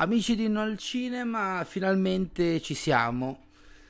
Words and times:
Amici 0.00 0.36
di 0.36 0.46
No 0.48 0.60
al 0.60 0.78
Cinema, 0.78 1.64
finalmente 1.66 2.60
ci 2.60 2.74
siamo. 2.74 3.46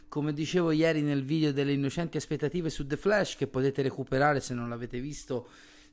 Come 0.08 0.32
dicevo 0.32 0.70
ieri 0.70 1.02
nel 1.02 1.22
video 1.22 1.52
delle 1.52 1.72
innocenti 1.72 2.16
aspettative 2.16 2.70
su 2.70 2.86
The 2.86 2.96
Flash, 2.96 3.36
che 3.36 3.46
potete 3.46 3.82
recuperare 3.82 4.40
se 4.40 4.54
non 4.54 4.70
l'avete 4.70 5.00
visto, 5.00 5.48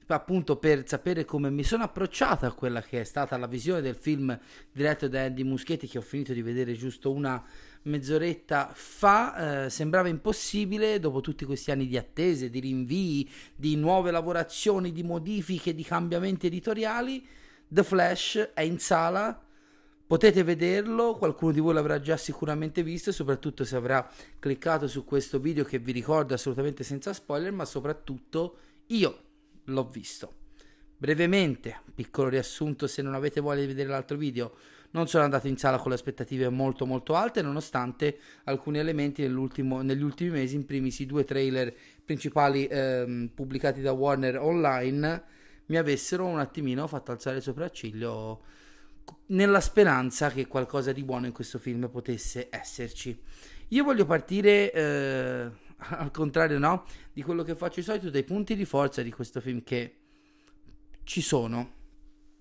appunto 0.08 0.56
per 0.56 0.88
sapere 0.88 1.26
come 1.26 1.50
mi 1.50 1.64
sono 1.64 1.84
approcciato 1.84 2.46
a 2.46 2.54
quella 2.54 2.82
che 2.82 3.02
è 3.02 3.04
stata 3.04 3.36
la 3.36 3.48
visione 3.48 3.82
del 3.82 3.96
film 3.96 4.40
diretto 4.72 5.10
da 5.10 5.24
Andy 5.24 5.44
Muschietti, 5.44 5.86
che 5.86 5.98
ho 5.98 6.02
finito 6.02 6.32
di 6.32 6.42
vedere 6.42 6.72
giusto 6.76 7.12
una 7.12 7.44
mezz'oretta 7.86 8.72
fa, 8.74 9.66
eh, 9.66 9.70
sembrava 9.70 10.08
impossibile 10.08 11.00
dopo 11.00 11.22
tutti 11.22 11.46
questi 11.46 11.72
anni 11.72 11.88
di 11.88 11.98
attese, 11.98 12.50
di 12.50 12.60
rinvii, 12.60 13.30
di 13.56 13.76
nuove 13.76 14.12
lavorazioni, 14.12 14.92
di 14.92 15.04
modifiche, 15.04 15.74
di 15.74 15.84
cambiamenti 15.84 16.48
editoriali. 16.48 17.26
The 17.68 17.84
Flash 17.84 18.52
è 18.54 18.62
in 18.62 18.78
sala 18.80 19.46
Potete 20.08 20.44
vederlo, 20.44 21.16
qualcuno 21.16 21.52
di 21.52 21.60
voi 21.60 21.74
l'avrà 21.74 22.00
già 22.00 22.16
sicuramente 22.16 22.84
visto, 22.84 23.12
soprattutto 23.12 23.64
se 23.64 23.76
avrà 23.76 24.08
cliccato 24.38 24.88
su 24.88 25.04
questo 25.04 25.40
video 25.40 25.64
che 25.64 25.80
vi 25.80 25.92
ricordo 25.92 26.36
assolutamente 26.36 26.84
senza 26.84 27.12
spoiler, 27.12 27.52
ma 27.52 27.66
soprattutto 27.66 28.58
io 28.88 29.24
l'ho 29.64 29.90
visto. 29.90 30.34
Brevemente, 30.96 31.82
piccolo 31.96 32.30
riassunto 32.30 32.86
se 32.86 33.02
non 33.02 33.16
avete 33.16 33.42
voglia 33.42 33.62
di 33.62 33.68
vedere 33.68 33.90
l'altro 33.90 34.16
video, 34.16 34.56
non 34.96 35.08
sono 35.08 35.26
andato 35.26 35.48
in 35.48 35.58
sala 35.58 35.78
con 35.78 35.90
le 35.90 35.96
aspettative 35.96 36.48
molto 36.48 36.86
molto 36.86 37.16
alte, 37.16 37.42
nonostante 37.42 38.18
alcuni 38.46 38.80
elementi 38.80 39.28
negli 39.28 40.02
ultimi 40.02 40.30
mesi, 40.30 40.56
in 40.56 40.66
primis 40.66 41.00
i 41.00 41.06
due 41.06 41.26
trailer 41.26 41.74
principali 42.04 42.66
ehm, 42.66 43.32
pubblicati 43.36 43.82
da 43.82 43.92
Warner 43.92 44.40
online, 44.40 45.24
mi 45.66 45.76
avessero 45.76 46.26
un 46.26 46.40
attimino 46.40 46.88
fatto 46.88 47.12
alzare 47.12 47.38
il 47.38 47.42
sopracciglio 47.44 48.42
nella 49.28 49.60
speranza 49.60 50.30
che 50.30 50.48
qualcosa 50.48 50.94
di 50.94 51.04
buono 51.04 51.26
in 51.26 51.34
questo 51.34 51.60
film 51.60 51.90
potesse 51.90 52.48
esserci. 52.50 53.20
Io 53.70 53.84
voglio 53.84 54.06
partire, 54.06 54.72
eh, 54.72 55.52
al 55.78 56.12
contrario 56.12 56.58
no, 56.58 56.86
di 57.12 57.22
quello 57.22 57.44
che 57.44 57.56
faccio 57.56 57.82
di 57.82 57.86
solito, 57.86 58.10
dai 58.10 58.24
punti 58.24 58.56
di 58.56 58.64
forza 58.66 59.02
di 59.02 59.12
questo 59.12 59.42
film 59.42 59.62
che 59.62 59.98
ci 61.04 61.22
sono. 61.22 61.84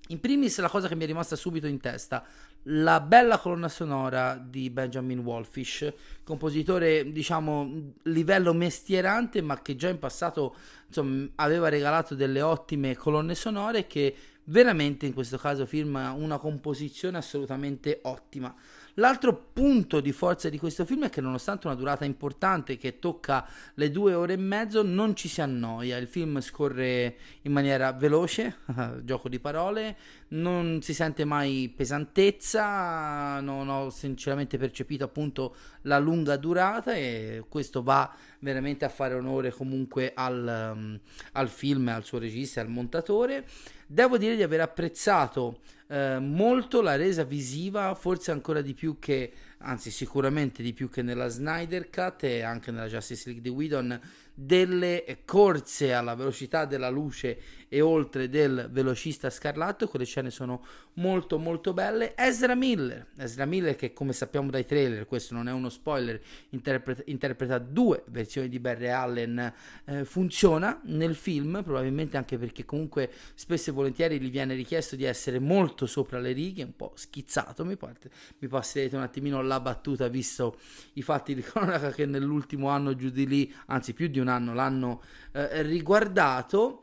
In 0.08 0.20
primis 0.20 0.58
la 0.58 0.69
cosa 0.69 0.86
che 0.86 0.94
mi 0.94 1.05
è 1.05 1.06
rimasta 1.06 1.34
subito 1.34 1.66
in 1.66 1.80
testa, 1.80 2.22
la 2.64 3.00
bella 3.00 3.38
colonna 3.38 3.69
sonora 3.69 4.36
di 4.36 4.69
Benjamin 4.69 5.20
Wolfish, 5.20 5.91
compositore 6.22 7.11
diciamo 7.11 7.92
livello 8.02 8.52
mestierante 8.52 9.41
ma 9.41 9.62
che 9.62 9.77
già 9.77 9.88
in 9.88 9.98
passato 9.98 10.56
insomma, 10.86 11.27
aveva 11.36 11.70
regalato 11.70 12.14
delle 12.14 12.42
ottime 12.42 12.94
colonne 12.96 13.34
sonore 13.34 13.86
che 13.86 14.14
veramente 14.44 15.06
in 15.06 15.14
questo 15.14 15.38
caso 15.38 15.64
firma 15.64 16.11
una 16.12 16.36
composizione 16.36 17.16
assolutamente 17.16 18.00
ottima. 18.02 18.55
L'altro 18.95 19.48
punto 19.53 19.98
di 20.00 20.12
forza 20.12 20.48
di 20.48 20.56
questo 20.56 20.84
film 20.84 21.06
è 21.06 21.11
che 21.11 21.20
nonostante 21.20 21.67
una 21.67 21.75
durata 21.75 22.05
importante 22.05 22.77
che 22.77 23.01
tocca 23.01 23.45
le 23.75 23.91
due 23.91 24.14
ore 24.14 24.34
e 24.34 24.36
mezzo 24.36 24.83
non 24.83 25.17
ci 25.17 25.27
si 25.27 25.41
annoia, 25.41 25.97
il 25.97 26.06
film 26.06 26.41
scorre 26.41 27.17
in 27.42 27.51
maniera 27.51 27.92
veloce, 27.92 28.59
gioco 29.03 29.28
di 29.28 29.41
parole, 29.41 29.97
non 30.28 30.81
si 30.81 30.95
sente 30.95 31.25
mai 31.25 31.73
pesantezza, 31.75 33.41
non 33.41 33.69
ho 33.69 33.91
sinceramente 33.91 34.59
percepito 34.59 35.05
appunto 35.05 35.56
la 35.83 35.98
lunga 35.98 36.36
durata 36.36 36.95
e 36.95 37.45
questo 37.48 37.83
va 37.83 38.14
veramente 38.39 38.84
a 38.84 38.89
fare 38.89 39.14
onore 39.14 39.51
comunque 39.51 40.12
al, 40.14 40.73
um, 40.77 41.01
al 41.33 41.48
film, 41.48 41.89
al 41.89 42.05
suo 42.05 42.19
regista, 42.19 42.61
al 42.61 42.68
montatore. 42.68 43.45
Devo 43.86 44.18
dire 44.18 44.36
di 44.36 44.42
aver 44.42 44.61
apprezzato 44.61 45.61
eh, 45.94 46.18
molto 46.18 46.82
la 46.82 46.96
resa 46.96 47.22
visiva, 47.22 47.94
forse 47.94 48.32
ancora 48.32 48.60
di 48.60 48.74
più 48.74 48.98
che, 48.98 49.32
anzi 49.58 49.92
sicuramente 49.92 50.60
di 50.60 50.72
più 50.72 50.90
che 50.90 51.02
nella 51.02 51.28
Snyder 51.28 51.88
Cut 51.88 52.24
e 52.24 52.42
anche 52.42 52.72
nella 52.72 52.88
Justice 52.88 53.22
League 53.27 53.40
di 53.40 53.48
Whedon, 53.48 54.00
delle 54.34 55.20
corse 55.24 55.92
alla 55.92 56.14
velocità 56.14 56.64
della 56.64 56.90
luce 56.90 57.39
e 57.68 57.80
oltre 57.80 58.28
del 58.28 58.68
velocista 58.70 59.30
scarlatto, 59.30 59.89
quelle 59.89 60.05
scene 60.05 60.30
sono 60.30 60.64
molto 60.95 61.39
molto 61.39 61.72
belle. 61.72 62.14
Ezra 62.17 62.55
Miller, 62.55 63.08
Ezra 63.17 63.46
Miller 63.46 63.74
che 63.74 63.92
come 63.92 64.12
sappiamo 64.12 64.50
dai 64.50 64.64
trailer, 64.64 65.06
questo 65.06 65.34
non 65.34 65.48
è 65.48 65.52
uno 65.52 65.68
spoiler, 65.68 66.20
interpreta, 66.50 67.02
interpreta 67.06 67.58
due 67.58 68.05
versioni 68.08 68.48
di 68.48 68.61
Barry 68.61 68.89
Allen, 68.89 69.52
eh, 69.86 70.05
funziona 70.05 70.80
nel 70.84 71.14
film, 71.14 71.62
probabilmente 71.64 72.17
anche 72.17 72.39
perché 72.39 72.64
comunque 72.64 73.11
spesso 73.34 73.70
e 73.70 73.73
volentieri 73.73 74.20
gli 74.20 74.30
viene 74.30 74.55
richiesto 74.55 74.94
di 74.94 75.05
essere 75.05 75.39
molto 75.39 75.86
sopra 75.86 76.20
le 76.20 76.33
righe, 76.33 76.62
un 76.62 76.77
po' 76.77 76.92
schizzato, 76.94 77.64
mi, 77.64 77.77
parte, 77.77 78.11
mi 78.39 78.48
passerete 78.48 78.96
un 78.96 79.02
attimino 79.02 79.42
la 79.42 79.58
battuta 79.58 80.06
visto 80.08 80.58
i 80.94 81.02
fatti 81.02 81.34
di 81.34 81.42
cronaca 81.42 81.90
che 81.90 82.06
nell'ultimo 82.06 82.68
anno 82.68 82.94
giù 82.94 83.11
di 83.11 83.27
lì, 83.27 83.52
anzi 83.67 83.94
più 83.94 84.06
di 84.06 84.20
un 84.20 84.23
anno 84.29 84.55
l'hanno 84.55 85.02
eh, 85.33 85.62
riguardato. 85.62 86.83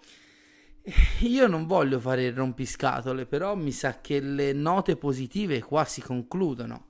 Io 1.21 1.47
non 1.47 1.67
voglio 1.67 1.99
fare 1.99 2.25
il 2.25 2.33
rompiscatole, 2.33 3.25
però 3.25 3.55
mi 3.55 3.71
sa 3.71 4.01
che 4.01 4.19
le 4.19 4.53
note 4.53 4.95
positive 4.97 5.61
qua 5.61 5.85
si 5.85 6.01
concludono. 6.01 6.87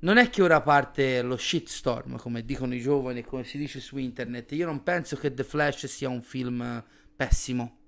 Non 0.00 0.16
è 0.16 0.30
che 0.30 0.42
ora 0.42 0.60
parte 0.62 1.22
lo 1.22 1.36
shitstorm, 1.36 2.16
come 2.16 2.44
dicono 2.44 2.74
i 2.74 2.80
giovani, 2.80 3.22
come 3.22 3.44
si 3.44 3.56
dice 3.56 3.78
su 3.78 3.98
internet. 3.98 4.50
Io 4.52 4.66
non 4.66 4.82
penso 4.82 5.16
che 5.16 5.32
The 5.32 5.44
Flash 5.44 5.86
sia 5.86 6.08
un 6.08 6.22
film 6.22 6.82
pessimo. 7.14 7.78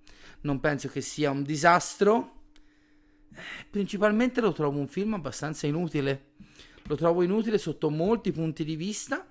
Non 0.42 0.60
penso 0.60 0.88
che 0.88 1.00
sia 1.00 1.30
un 1.30 1.42
disastro. 1.42 2.42
Principalmente 3.68 4.40
lo 4.40 4.52
trovo 4.52 4.78
un 4.78 4.86
film 4.86 5.14
abbastanza 5.14 5.66
inutile. 5.66 6.34
Lo 6.84 6.94
trovo 6.94 7.22
inutile 7.22 7.58
sotto 7.58 7.90
molti 7.90 8.30
punti 8.30 8.64
di 8.64 8.76
vista 8.76 9.26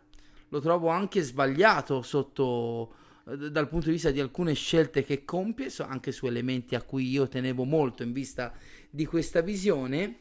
lo 0.54 0.60
trovo 0.60 0.90
anche 0.90 1.24
sbagliato 1.24 2.04
sotto 2.04 2.94
eh, 3.28 3.50
dal 3.50 3.68
punto 3.68 3.88
di 3.88 3.94
vista 3.94 4.12
di 4.12 4.20
alcune 4.20 4.54
scelte 4.54 5.04
che 5.04 5.26
compie, 5.26 5.74
anche 5.80 6.12
su 6.12 6.28
elementi 6.28 6.76
a 6.76 6.84
cui 6.84 7.10
io 7.10 7.28
tenevo 7.28 7.64
molto 7.64 8.04
in 8.04 8.12
vista 8.12 8.54
di 8.88 9.04
questa 9.08 9.42
visione. 9.42 10.20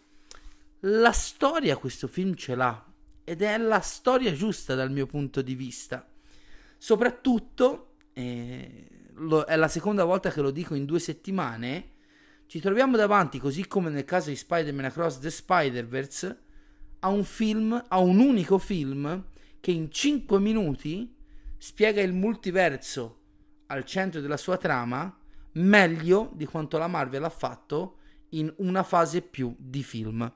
La 0.81 1.12
storia 1.12 1.76
questo 1.76 2.09
film 2.09 2.34
ce 2.34 2.54
l'ha 2.54 2.82
ed 3.25 3.42
è 3.42 3.59
la 3.59 3.81
storia 3.81 4.32
giusta 4.32 4.75
dal 4.75 4.91
mio 4.91 5.04
punto 5.04 5.42
di 5.42 5.54
vista. 5.54 6.09
Soprattutto, 6.78 7.97
eh, 8.15 8.88
lo, 9.16 9.44
è 9.44 9.54
la 9.56 9.69
seconda 9.69 10.04
volta 10.04 10.31
che 10.31 10.41
lo 10.41 10.50
dico 10.50 10.75
in 10.75 10.87
due 10.87 10.98
settimane, 10.98 11.91
ci 12.47 12.59
troviamo 12.59 12.97
davanti, 12.97 13.38
così 13.38 13.66
come 13.66 13.91
nel 13.91 14.06
caso 14.06 14.31
di 14.31 14.37
Spider-Man 14.37 14.87
Across 14.87 15.19
the 15.19 15.31
Spider-Verse, 15.31 16.41
a 17.00 17.09
un 17.09 17.25
film, 17.25 17.84
a 17.88 17.98
un 17.98 18.19
unico 18.19 18.56
film 18.56 19.26
che 19.62 19.70
in 19.70 19.92
5 19.92 20.40
minuti 20.40 21.14
spiega 21.56 22.02
il 22.02 22.12
multiverso 22.12 23.20
al 23.66 23.84
centro 23.84 24.20
della 24.20 24.36
sua 24.36 24.56
trama 24.56 25.16
meglio 25.52 26.32
di 26.34 26.46
quanto 26.46 26.78
la 26.78 26.88
Marvel 26.88 27.22
ha 27.22 27.30
fatto 27.30 27.98
in 28.30 28.52
una 28.56 28.82
fase 28.82 29.22
più 29.22 29.54
di 29.56 29.84
film. 29.84 30.30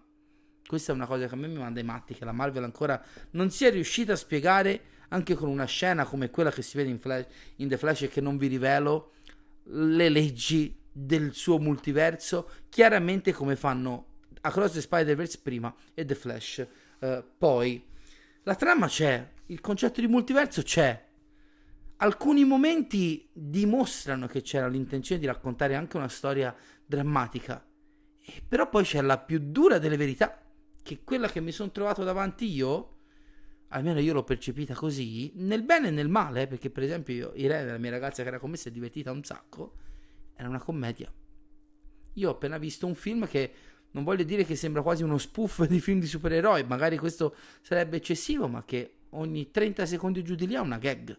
Questa 0.64 0.92
è 0.92 0.94
una 0.94 1.06
cosa 1.06 1.26
che 1.26 1.34
a 1.34 1.36
me 1.36 1.48
mi 1.48 1.58
manda 1.58 1.80
i 1.80 1.82
matti, 1.82 2.14
che 2.14 2.24
la 2.24 2.30
Marvel 2.30 2.62
ancora 2.62 3.02
non 3.30 3.50
sia 3.50 3.68
riuscita 3.68 4.12
a 4.12 4.16
spiegare 4.16 4.80
anche 5.08 5.34
con 5.34 5.48
una 5.48 5.64
scena 5.64 6.04
come 6.04 6.30
quella 6.30 6.52
che 6.52 6.62
si 6.62 6.76
vede 6.76 6.90
in, 6.90 7.00
Flash, 7.00 7.26
in 7.56 7.66
The 7.66 7.78
Flash 7.78 8.02
e 8.02 8.08
che 8.08 8.20
non 8.20 8.36
vi 8.36 8.46
rivelo 8.46 9.14
le 9.64 10.08
leggi 10.08 10.78
del 10.92 11.34
suo 11.34 11.58
multiverso 11.58 12.48
chiaramente 12.68 13.32
come 13.32 13.56
fanno 13.56 14.20
Across 14.42 14.72
the 14.74 14.80
Spider-Verse 14.82 15.40
prima 15.42 15.74
e 15.94 16.04
The 16.04 16.14
Flash 16.14 16.64
uh, 17.00 17.24
poi 17.36 17.94
la 18.46 18.54
trama 18.54 18.86
c'è, 18.86 19.28
il 19.46 19.60
concetto 19.60 20.00
di 20.00 20.06
multiverso 20.06 20.62
c'è. 20.62 21.04
Alcuni 21.96 22.44
momenti 22.44 23.28
dimostrano 23.32 24.28
che 24.28 24.40
c'era 24.40 24.68
l'intenzione 24.68 25.20
di 25.20 25.26
raccontare 25.26 25.74
anche 25.74 25.96
una 25.96 26.06
storia 26.06 26.54
drammatica. 26.86 27.66
Però 28.46 28.68
poi 28.68 28.84
c'è 28.84 29.00
la 29.00 29.18
più 29.18 29.40
dura 29.40 29.78
delle 29.78 29.96
verità, 29.96 30.40
che 30.80 31.02
quella 31.02 31.28
che 31.28 31.40
mi 31.40 31.50
sono 31.50 31.72
trovato 31.72 32.04
davanti 32.04 32.48
io, 32.48 32.98
almeno 33.68 33.98
io 33.98 34.12
l'ho 34.12 34.22
percepita 34.22 34.74
così, 34.74 35.32
nel 35.34 35.64
bene 35.64 35.88
e 35.88 35.90
nel 35.90 36.08
male, 36.08 36.46
perché 36.46 36.70
per 36.70 36.84
esempio 36.84 37.14
io, 37.14 37.32
Irene, 37.34 37.72
la 37.72 37.78
mia 37.78 37.90
ragazza 37.90 38.22
che 38.22 38.28
era 38.28 38.38
con 38.38 38.50
me, 38.50 38.56
si 38.56 38.68
è 38.68 38.70
divertita 38.70 39.10
un 39.10 39.24
sacco, 39.24 39.74
era 40.36 40.48
una 40.48 40.62
commedia. 40.62 41.12
Io 42.12 42.28
ho 42.28 42.32
appena 42.32 42.58
visto 42.58 42.86
un 42.86 42.94
film 42.94 43.26
che 43.26 43.52
non 43.92 44.04
voglio 44.04 44.24
dire 44.24 44.44
che 44.44 44.56
sembra 44.56 44.82
quasi 44.82 45.02
uno 45.02 45.18
spoof 45.18 45.66
di 45.66 45.80
film 45.80 46.00
di 46.00 46.06
supereroi, 46.06 46.64
magari 46.64 46.98
questo 46.98 47.34
sarebbe 47.62 47.96
eccessivo, 47.96 48.46
ma 48.48 48.64
che 48.64 48.96
ogni 49.10 49.50
30 49.50 49.86
secondi 49.86 50.22
giù 50.22 50.34
di 50.34 50.46
lì 50.46 50.54
ha 50.54 50.60
una 50.60 50.78
gag. 50.78 51.16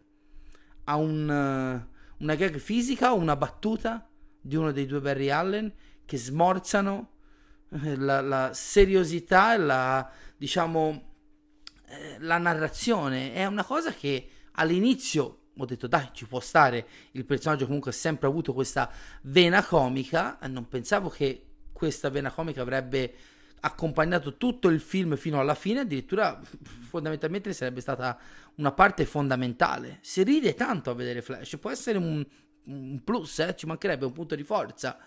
Ha 0.86 0.96
un, 0.96 1.28
uh, 1.28 2.24
una 2.24 2.36
gag 2.36 2.58
fisica 2.58 3.14
o 3.14 3.18
una 3.18 3.36
battuta 3.36 4.08
di 4.40 4.56
uno 4.56 4.72
dei 4.72 4.86
due 4.86 5.02
Barry 5.02 5.30
Allen 5.30 5.74
che 6.06 6.18
smorzano 6.18 7.10
eh, 7.70 7.96
la, 7.98 8.22
la 8.22 8.52
seriosità 8.54 9.56
e 9.56 9.58
la, 9.58 10.10
diciamo, 10.38 11.14
eh, 11.88 12.18
la 12.20 12.38
narrazione. 12.38 13.34
È 13.34 13.46
una 13.46 13.64
cosa 13.64 13.92
che 13.92 14.30
all'inizio 14.54 15.40
ho 15.58 15.66
detto 15.66 15.88
dai 15.88 16.10
ci 16.14 16.28
può 16.28 16.40
stare, 16.40 16.88
il 17.12 17.26
personaggio 17.26 17.66
comunque 17.66 17.92
ha 17.92 17.94
sempre 17.94 18.28
avuto 18.28 18.54
questa 18.54 18.92
vena 19.24 19.64
comica 19.64 20.38
non 20.48 20.68
pensavo 20.68 21.10
che 21.10 21.47
questa 21.78 22.10
vena 22.10 22.32
comica 22.32 22.64
avrebbe 22.64 23.14
accompagnato 23.60 24.36
tutto 24.38 24.68
il 24.68 24.80
film 24.80 25.16
fino 25.16 25.40
alla 25.40 25.54
fine, 25.54 25.82
addirittura 25.82 26.42
fondamentalmente 26.90 27.54
sarebbe 27.54 27.82
stata 27.82 28.18
una 28.56 28.72
parte 28.72 29.06
fondamentale. 29.06 30.00
Si 30.02 30.24
ride 30.24 30.56
tanto 30.56 30.90
a 30.90 30.96
vedere 30.96 31.22
Flash, 31.22 31.58
può 31.60 31.70
essere 31.70 32.00
un, 32.00 32.26
un 32.64 33.02
plus, 33.04 33.38
eh? 33.40 33.56
ci 33.56 33.68
mancherebbe 33.68 34.06
un 34.06 34.12
punto 34.12 34.34
di 34.34 34.44
forza. 34.44 34.98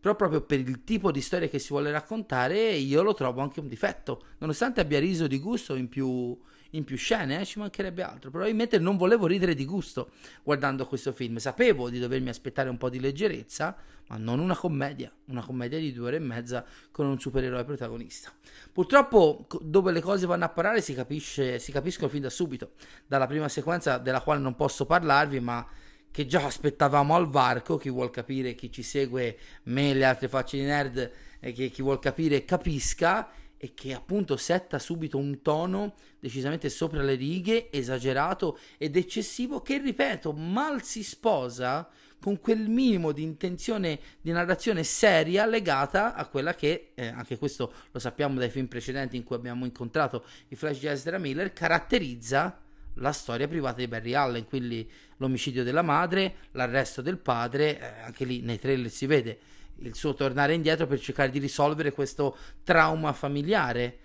Però 0.00 0.16
proprio 0.16 0.40
per 0.40 0.60
il 0.60 0.84
tipo 0.84 1.10
di 1.10 1.20
storia 1.20 1.48
che 1.48 1.58
si 1.58 1.68
vuole 1.68 1.90
raccontare, 1.90 2.70
io 2.70 3.02
lo 3.02 3.12
trovo 3.12 3.42
anche 3.42 3.60
un 3.60 3.68
difetto. 3.68 4.24
Nonostante 4.38 4.80
abbia 4.80 4.98
riso 4.98 5.26
di 5.26 5.38
gusto 5.38 5.74
in 5.74 5.90
più, 5.90 6.34
in 6.70 6.84
più 6.84 6.96
scene, 6.96 7.40
eh, 7.40 7.44
ci 7.44 7.58
mancherebbe 7.58 8.02
altro. 8.02 8.30
Probabilmente 8.30 8.78
non 8.78 8.96
volevo 8.96 9.26
ridere 9.26 9.54
di 9.54 9.64
gusto 9.64 10.10
guardando 10.42 10.86
questo 10.86 11.12
film. 11.12 11.36
Sapevo 11.38 11.90
di 11.90 11.98
dovermi 11.98 12.28
aspettare 12.28 12.68
un 12.68 12.76
po' 12.76 12.88
di 12.88 13.00
leggerezza, 13.00 13.76
ma 14.08 14.16
non 14.16 14.38
una 14.38 14.56
commedia. 14.56 15.12
Una 15.26 15.44
commedia 15.44 15.78
di 15.78 15.92
due 15.92 16.08
ore 16.08 16.16
e 16.16 16.20
mezza 16.20 16.64
con 16.90 17.06
un 17.06 17.18
supereroe 17.18 17.64
protagonista. 17.64 18.32
Purtroppo, 18.72 19.46
dove 19.60 19.92
le 19.92 20.00
cose 20.00 20.26
vanno 20.26 20.44
a 20.44 20.48
parare, 20.48 20.80
si, 20.80 20.94
capisce, 20.94 21.58
si 21.58 21.72
capiscono 21.72 22.08
fin 22.08 22.22
da 22.22 22.30
subito. 22.30 22.72
Dalla 23.06 23.26
prima 23.26 23.48
sequenza, 23.48 23.98
della 23.98 24.20
quale 24.20 24.40
non 24.40 24.54
posso 24.54 24.86
parlarvi, 24.86 25.40
ma 25.40 25.66
che 26.10 26.26
già 26.26 26.44
aspettavamo 26.44 27.14
al 27.14 27.28
varco. 27.28 27.76
Chi 27.76 27.90
vuol 27.90 28.10
capire, 28.10 28.54
chi 28.54 28.70
ci 28.70 28.82
segue, 28.82 29.38
me 29.64 29.90
e 29.90 29.94
le 29.94 30.04
altre 30.04 30.28
facce 30.28 30.56
di 30.56 30.64
nerd, 30.64 31.10
e 31.38 31.52
che 31.52 31.68
chi 31.68 31.82
vuol 31.82 31.98
capire 31.98 32.44
capisca 32.44 33.28
e 33.66 33.74
che 33.74 33.94
appunto 33.94 34.36
setta 34.36 34.78
subito 34.78 35.18
un 35.18 35.42
tono 35.42 35.94
decisamente 36.20 36.68
sopra 36.68 37.02
le 37.02 37.14
righe, 37.14 37.70
esagerato 37.72 38.58
ed 38.78 38.96
eccessivo 38.96 39.60
che, 39.60 39.78
ripeto, 39.78 40.32
mal 40.32 40.82
si 40.82 41.02
sposa 41.02 41.88
con 42.18 42.40
quel 42.40 42.68
minimo 42.68 43.12
di 43.12 43.22
intenzione 43.22 43.98
di 44.20 44.30
narrazione 44.30 44.84
seria 44.84 45.46
legata 45.46 46.14
a 46.14 46.26
quella 46.26 46.54
che, 46.54 46.92
eh, 46.94 47.08
anche 47.08 47.38
questo 47.38 47.72
lo 47.90 47.98
sappiamo 47.98 48.38
dai 48.38 48.50
film 48.50 48.66
precedenti 48.66 49.16
in 49.16 49.24
cui 49.24 49.36
abbiamo 49.36 49.64
incontrato 49.64 50.24
i 50.48 50.56
flash 50.56 50.78
di 50.78 50.86
Ezra 50.86 51.18
Miller, 51.18 51.52
caratterizza 51.52 52.60
la 52.94 53.12
storia 53.12 53.48
privata 53.48 53.78
di 53.78 53.88
Barry 53.88 54.14
Allen, 54.14 54.46
quindi 54.46 54.88
l'omicidio 55.18 55.64
della 55.64 55.82
madre, 55.82 56.36
l'arresto 56.52 57.02
del 57.02 57.18
padre, 57.18 57.78
eh, 57.78 58.02
anche 58.02 58.24
lì 58.24 58.40
nei 58.40 58.58
trailer 58.58 58.90
si 58.90 59.06
vede 59.06 59.38
il 59.78 59.94
suo 59.94 60.14
tornare 60.14 60.54
indietro 60.54 60.86
per 60.86 61.00
cercare 61.00 61.30
di 61.30 61.38
risolvere 61.38 61.92
questo 61.92 62.36
trauma 62.64 63.12
familiare. 63.12 63.98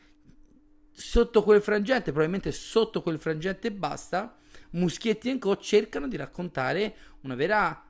Sotto 0.91 1.44
quel 1.44 1.62
frangente, 1.62 2.12
probabilmente 2.12 2.51
sotto 2.51 3.01
quel 3.01 3.19
frangente 3.19 3.71
basta, 3.71 4.38
Muschietti 4.71 5.29
e 5.29 5.38
Co 5.38 5.57
cercano 5.57 6.07
di 6.07 6.18
raccontare 6.18 6.95
una 7.21 7.35
vera 7.35 7.85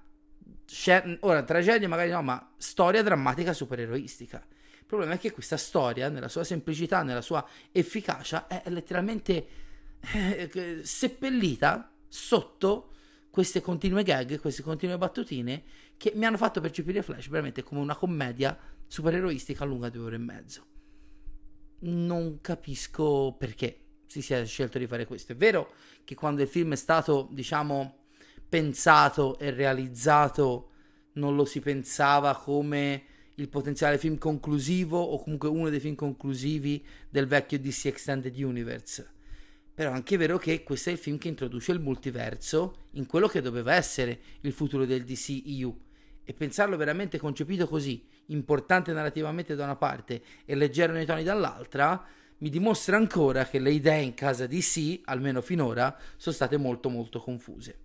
ora 1.21 1.43
tragedia 1.43 1.87
magari 1.87 2.11
no, 2.11 2.21
ma 2.21 2.53
storia 2.57 3.03
drammatica 3.03 3.53
supereroistica. 3.53 4.45
Il 4.79 4.85
problema 4.85 5.13
è 5.13 5.19
che 5.19 5.31
questa 5.31 5.57
storia, 5.57 6.09
nella 6.09 6.27
sua 6.27 6.43
semplicità, 6.43 7.03
nella 7.03 7.21
sua 7.21 7.45
efficacia, 7.71 8.47
è 8.47 8.69
letteralmente 8.69 9.47
eh, 10.13 10.81
seppellita 10.83 11.91
sotto 12.07 12.89
queste 13.29 13.61
continue 13.61 14.03
gag, 14.03 14.39
queste 14.39 14.61
continue 14.61 14.97
battutine 14.97 15.63
che 16.01 16.13
mi 16.15 16.25
hanno 16.25 16.37
fatto 16.37 16.59
percepire 16.61 17.03
Flash 17.03 17.27
veramente 17.27 17.61
come 17.61 17.79
una 17.79 17.95
commedia 17.95 18.57
supereroistica 18.87 19.65
lunga 19.65 19.87
due 19.89 20.05
ore 20.05 20.15
e 20.15 20.17
mezzo. 20.17 20.65
Non 21.81 22.41
capisco 22.41 23.35
perché 23.37 23.81
si 24.07 24.23
sia 24.23 24.43
scelto 24.43 24.79
di 24.79 24.87
fare 24.87 25.05
questo. 25.05 25.33
È 25.33 25.35
vero 25.35 25.73
che 26.03 26.15
quando 26.15 26.41
il 26.41 26.47
film 26.47 26.71
è 26.71 26.75
stato, 26.75 27.29
diciamo, 27.31 28.05
pensato 28.49 29.37
e 29.37 29.51
realizzato, 29.51 30.71
non 31.13 31.35
lo 31.35 31.45
si 31.45 31.59
pensava 31.59 32.35
come 32.35 33.03
il 33.35 33.47
potenziale 33.47 33.99
film 33.99 34.17
conclusivo 34.17 34.99
o 34.99 35.21
comunque 35.21 35.49
uno 35.49 35.69
dei 35.69 35.79
film 35.79 35.93
conclusivi 35.93 36.83
del 37.11 37.27
vecchio 37.27 37.59
DC 37.59 37.85
Extended 37.85 38.35
Universe 38.35 39.19
però 39.73 39.93
è 39.93 39.95
anche 39.95 40.17
vero 40.17 40.37
che 40.37 40.63
questo 40.63 40.89
è 40.89 40.91
il 40.91 40.99
film 40.99 41.17
che 41.17 41.27
introduce 41.27 41.71
il 41.71 41.79
multiverso 41.79 42.87
in 42.91 43.05
quello 43.05 43.27
che 43.27 43.41
doveva 43.41 43.73
essere 43.73 44.19
il 44.41 44.51
futuro 44.51 44.85
del 44.85 45.03
DCEU. 45.03 45.79
E 46.31 46.33
pensarlo 46.33 46.77
veramente 46.77 47.19
concepito 47.19 47.67
così, 47.67 48.07
importante 48.27 48.93
narrativamente 48.93 49.53
da 49.53 49.65
una 49.65 49.75
parte 49.75 50.21
e 50.45 50.55
leggero 50.55 50.93
nei 50.93 51.05
toni 51.05 51.25
dall'altra, 51.25 52.01
mi 52.37 52.49
dimostra 52.49 52.95
ancora 52.95 53.45
che 53.45 53.59
le 53.59 53.71
idee 53.71 54.01
in 54.01 54.13
casa 54.13 54.47
DC, 54.47 55.01
almeno 55.03 55.41
finora, 55.41 55.93
sono 56.15 56.33
state 56.33 56.55
molto 56.55 56.87
molto 56.87 57.19
confuse. 57.19 57.77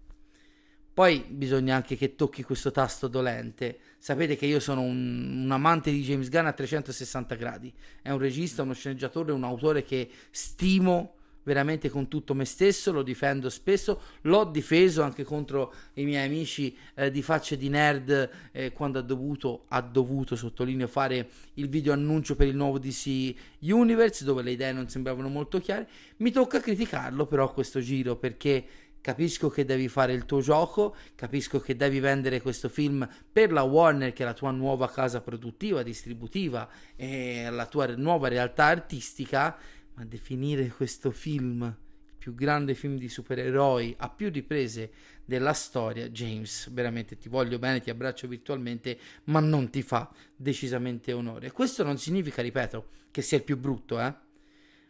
Poi 0.94 1.24
bisogna 1.28 1.74
anche 1.74 1.96
che 1.96 2.14
tocchi 2.14 2.44
questo 2.44 2.70
tasto 2.70 3.08
dolente. 3.08 3.80
Sapete 3.98 4.36
che 4.36 4.46
io 4.46 4.60
sono 4.60 4.82
un, 4.82 5.42
un, 5.42 5.50
amante 5.50 5.90
di 5.90 6.04
James 6.04 6.28
Gunn 6.28 6.46
a 6.46 6.52
360 6.52 7.34
gradi. 7.34 7.74
È 8.00 8.10
un 8.10 8.18
regista, 8.18 8.62
uno 8.62 8.74
sceneggiatore, 8.74 9.32
un 9.32 9.42
autore 9.42 9.82
che 9.82 10.08
stimo 10.30 11.15
veramente 11.46 11.88
con 11.88 12.08
tutto 12.08 12.34
me 12.34 12.44
stesso, 12.44 12.90
lo 12.90 13.02
difendo 13.02 13.48
spesso, 13.48 14.00
l'ho 14.22 14.44
difeso 14.44 15.02
anche 15.02 15.22
contro 15.22 15.72
i 15.94 16.04
miei 16.04 16.26
amici 16.26 16.76
eh, 16.94 17.10
di 17.12 17.22
facce 17.22 17.56
di 17.56 17.68
nerd 17.68 18.30
eh, 18.50 18.72
quando 18.72 18.98
ha 18.98 19.02
dovuto, 19.02 19.64
ha 19.68 19.80
dovuto, 19.80 20.34
sottolineo, 20.34 20.88
fare 20.88 21.28
il 21.54 21.68
video 21.68 21.92
annuncio 21.92 22.34
per 22.34 22.48
il 22.48 22.56
nuovo 22.56 22.80
DC 22.80 23.34
Universe 23.60 24.24
dove 24.24 24.42
le 24.42 24.50
idee 24.50 24.72
non 24.72 24.88
sembravano 24.88 25.28
molto 25.28 25.60
chiare. 25.60 25.88
Mi 26.16 26.32
tocca 26.32 26.58
criticarlo 26.58 27.26
però 27.26 27.44
a 27.44 27.52
questo 27.52 27.78
giro 27.78 28.16
perché 28.16 28.64
capisco 29.06 29.48
che 29.48 29.64
devi 29.64 29.86
fare 29.86 30.14
il 30.14 30.24
tuo 30.24 30.40
gioco, 30.40 30.96
capisco 31.14 31.60
che 31.60 31.76
devi 31.76 32.00
vendere 32.00 32.42
questo 32.42 32.68
film 32.68 33.08
per 33.32 33.52
la 33.52 33.62
Warner, 33.62 34.12
che 34.12 34.24
è 34.24 34.26
la 34.26 34.34
tua 34.34 34.50
nuova 34.50 34.90
casa 34.90 35.20
produttiva, 35.20 35.84
distributiva 35.84 36.68
e 36.96 37.48
la 37.48 37.66
tua 37.66 37.86
nuova 37.94 38.26
realtà 38.26 38.64
artistica 38.64 39.56
ma 39.96 40.04
definire 40.04 40.68
questo 40.68 41.10
film 41.10 41.62
il 41.62 42.14
più 42.18 42.34
grande 42.34 42.74
film 42.74 42.96
di 42.96 43.08
supereroi 43.08 43.94
a 43.98 44.08
più 44.08 44.30
riprese 44.30 44.90
della 45.24 45.52
storia, 45.52 46.08
James, 46.08 46.70
veramente 46.70 47.16
ti 47.16 47.28
voglio 47.28 47.58
bene, 47.58 47.80
ti 47.80 47.90
abbraccio 47.90 48.28
virtualmente, 48.28 48.98
ma 49.24 49.40
non 49.40 49.70
ti 49.70 49.82
fa 49.82 50.10
decisamente 50.34 51.12
onore. 51.12 51.50
Questo 51.50 51.82
non 51.82 51.98
significa, 51.98 52.42
ripeto, 52.42 52.88
che 53.10 53.22
sia 53.22 53.38
il 53.38 53.44
più 53.44 53.56
brutto, 53.56 54.00
eh? 54.00 54.14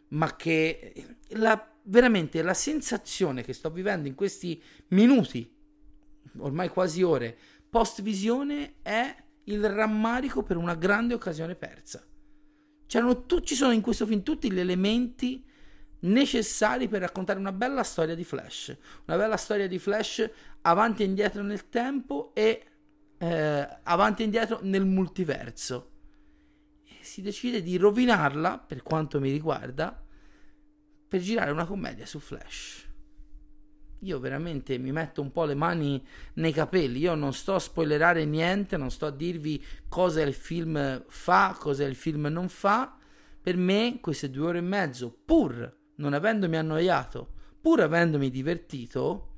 ma 0.09 0.35
che 0.35 0.93
la, 1.29 1.73
veramente 1.83 2.41
la 2.41 2.53
sensazione 2.53 3.43
che 3.43 3.53
sto 3.53 3.69
vivendo 3.69 4.07
in 4.07 4.15
questi 4.15 4.61
minuti, 4.89 5.49
ormai 6.37 6.69
quasi 6.69 7.01
ore, 7.01 7.37
post 7.69 8.01
visione 8.01 8.75
è 8.81 9.15
il 9.45 9.67
rammarico 9.69 10.43
per 10.43 10.57
una 10.57 10.75
grande 10.75 11.13
occasione 11.13 11.55
persa. 11.55 12.05
Tu, 12.87 13.39
ci 13.41 13.55
sono 13.55 13.73
in 13.73 13.81
questo 13.81 14.05
film 14.05 14.23
tutti 14.23 14.51
gli 14.51 14.59
elementi 14.59 15.43
necessari 15.99 16.87
per 16.87 17.01
raccontare 17.01 17.39
una 17.39 17.51
bella 17.51 17.83
storia 17.83 18.15
di 18.15 18.23
Flash. 18.23 18.75
Una 19.05 19.17
bella 19.17 19.37
storia 19.37 19.67
di 19.67 19.77
Flash 19.77 20.29
avanti 20.61 21.03
e 21.03 21.05
indietro 21.05 21.43
nel 21.43 21.69
tempo 21.69 22.31
e 22.33 22.63
eh, 23.17 23.69
avanti 23.83 24.21
e 24.21 24.25
indietro 24.25 24.59
nel 24.61 24.85
multiverso. 24.85 25.91
E 26.85 26.95
si 27.01 27.21
decide 27.21 27.61
di 27.61 27.77
rovinarla, 27.77 28.59
per 28.59 28.83
quanto 28.83 29.19
mi 29.19 29.31
riguarda, 29.31 30.01
per 31.07 31.21
girare 31.21 31.51
una 31.51 31.65
commedia 31.65 32.05
su 32.05 32.19
Flash 32.19 32.86
io 33.99 34.19
veramente 34.19 34.77
mi 34.77 34.91
metto 34.91 35.21
un 35.21 35.31
po' 35.31 35.45
le 35.45 35.55
mani 35.55 36.05
nei 36.33 36.51
capelli. 36.51 36.99
Io 36.99 37.15
non 37.15 37.33
sto 37.33 37.55
a 37.55 37.59
spoilerare 37.59 38.25
niente, 38.25 38.77
non 38.77 38.91
sto 38.91 39.07
a 39.07 39.11
dirvi 39.11 39.63
cosa 39.87 40.21
il 40.21 40.33
film 40.33 41.03
fa, 41.07 41.55
cosa 41.59 41.83
il 41.83 41.95
film 41.95 42.27
non 42.27 42.49
fa. 42.49 42.97
Per 43.41 43.57
me, 43.57 43.99
queste 44.01 44.29
due 44.29 44.47
ore 44.47 44.57
e 44.59 44.61
mezzo, 44.61 45.15
pur 45.25 45.75
non 45.95 46.13
avendomi 46.13 46.57
annoiato, 46.57 47.33
pur 47.59 47.81
avendomi 47.81 48.29
divertito, 48.29 49.33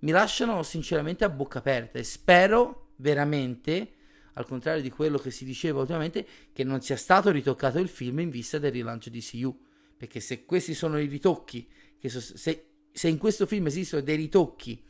mi 0.00 0.10
lasciano 0.10 0.62
sinceramente 0.62 1.24
a 1.24 1.28
bocca 1.28 1.58
aperta 1.58 1.98
e 1.98 2.02
spero 2.02 2.94
veramente, 2.96 3.92
al 4.32 4.46
contrario 4.46 4.82
di 4.82 4.90
quello 4.90 5.18
che 5.18 5.30
si 5.30 5.44
diceva 5.44 5.80
ultimamente, 5.80 6.26
che 6.52 6.64
non 6.64 6.80
sia 6.80 6.96
stato 6.96 7.30
ritoccato 7.30 7.78
il 7.78 7.88
film 7.88 8.18
in 8.20 8.30
vista 8.30 8.58
del 8.58 8.72
rilancio 8.72 9.10
di 9.10 9.22
CU. 9.22 9.56
Perché 9.96 10.18
se 10.18 10.44
questi 10.44 10.74
sono 10.74 10.98
i 10.98 11.06
ritocchi, 11.06 11.68
so, 12.04 12.20
se 12.20 12.71
se 12.92 13.08
in 13.08 13.18
questo 13.18 13.46
film 13.46 13.66
esistono 13.66 14.02
dei 14.02 14.16
ritocchi 14.16 14.82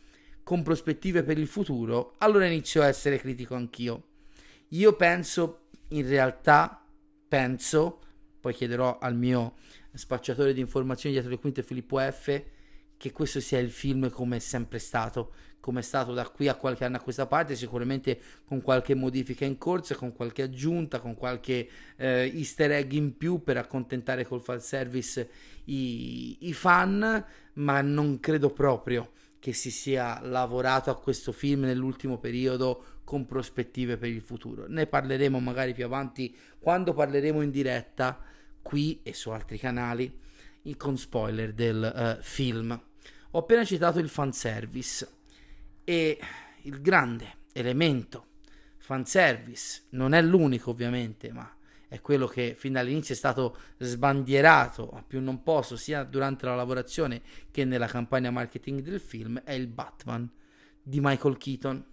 con 0.42 0.62
prospettive 0.62 1.23
per 1.23 1.38
il 1.38 1.47
futuro, 1.47 2.14
allora 2.18 2.47
inizio 2.47 2.82
a 2.82 2.88
essere 2.88 3.18
critico 3.18 3.54
anch'io. 3.54 4.09
Io 4.68 4.97
penso, 4.97 5.68
in 5.88 6.06
realtà, 6.09 6.85
penso, 7.28 8.00
poi 8.40 8.52
chiederò 8.52 8.99
al 8.99 9.16
mio 9.16 9.54
spacciatore 9.94 10.52
di 10.52 10.61
informazioni 10.61 11.14
dietro 11.14 11.30
le 11.30 11.38
quinte 11.38 11.62
Filippo 11.62 11.99
F, 11.99 12.42
che 12.97 13.12
questo 13.12 13.40
sia 13.40 13.59
il 13.59 13.71
film 13.71 14.11
come 14.11 14.37
è 14.37 14.40
sempre 14.40 14.78
stato, 14.78 15.32
come 15.62 15.78
è 15.78 15.83
stato 15.85 16.12
da 16.12 16.28
qui 16.28 16.49
a 16.49 16.57
qualche 16.57 16.85
anno 16.85 16.97
a 16.97 17.00
questa 17.00 17.26
parte, 17.26 17.54
sicuramente 17.54 18.19
con 18.45 18.61
qualche 18.62 18.97
modifica 18.97 19.45
in 19.45 19.59
corsa, 19.59 19.95
con 19.95 20.12
qualche 20.12 20.42
aggiunta, 20.42 20.99
con 20.99 21.14
qualche 21.14 21.69
eh, 21.97 22.33
easter 22.35 22.73
egg 22.73 22.90
in 22.95 23.16
più 23.16 23.45
per 23.45 23.59
accontentare 23.59 24.26
col 24.26 24.40
fan 24.40 24.61
service 24.61 25.28
i, 25.66 26.49
i 26.49 26.52
fan, 26.52 27.25
ma 27.54 27.81
non 27.81 28.19
credo 28.19 28.50
proprio 28.50 29.12
che 29.38 29.52
si 29.52 29.71
sia 29.71 30.21
lavorato 30.23 30.90
a 30.90 30.99
questo 30.99 31.31
film 31.31 31.61
nell'ultimo 31.61 32.19
periodo 32.19 32.85
con 33.04 33.25
prospettive 33.25 33.97
per 33.97 34.09
il 34.09 34.21
futuro. 34.21 34.66
Ne 34.66 34.87
parleremo 34.87 35.38
magari 35.38 35.75
più 35.75 35.85
avanti 35.85 36.37
quando 36.59 36.92
parleremo 36.92 37.40
in 37.40 37.52
diretta 37.52 38.21
qui 38.62 38.99
e 39.04 39.14
su 39.14 39.31
altri 39.31 39.59
canali 39.59 40.12
con 40.76 40.99
spoiler 40.99 41.52
del 41.52 42.16
uh, 42.19 42.21
film. 42.21 42.81
Ho 43.31 43.38
appena 43.38 43.64
citato 43.64 44.00
il 44.00 44.09
fanservice 44.09 45.21
e 45.85 46.19
il 46.62 46.81
grande 46.81 47.41
elemento 47.53 48.27
fanservice 48.79 49.83
non 49.91 50.12
è 50.12 50.23
l'unico 50.23 50.71
ovviamente, 50.71 51.33
ma 51.33 51.51
è 51.89 52.01
quello 52.01 52.27
che 52.27 52.55
fin 52.57 52.73
dall'inizio 52.73 53.15
è 53.15 53.17
stato 53.17 53.57
sbandierato 53.79 54.91
a 54.91 55.03
più 55.03 55.21
non 55.21 55.43
posso 55.43 55.77
sia 55.77 56.05
durante 56.05 56.47
la 56.47 56.55
lavorazione 56.55 57.21
che 57.51 57.65
nella 57.65 57.87
campagna 57.87 58.31
marketing 58.31 58.81
del 58.81 59.01
film, 59.01 59.41
è 59.45 59.53
il 59.53 59.67
Batman 59.67 60.29
di 60.83 61.01
Michael 61.01 61.37
Keaton. 61.37 61.85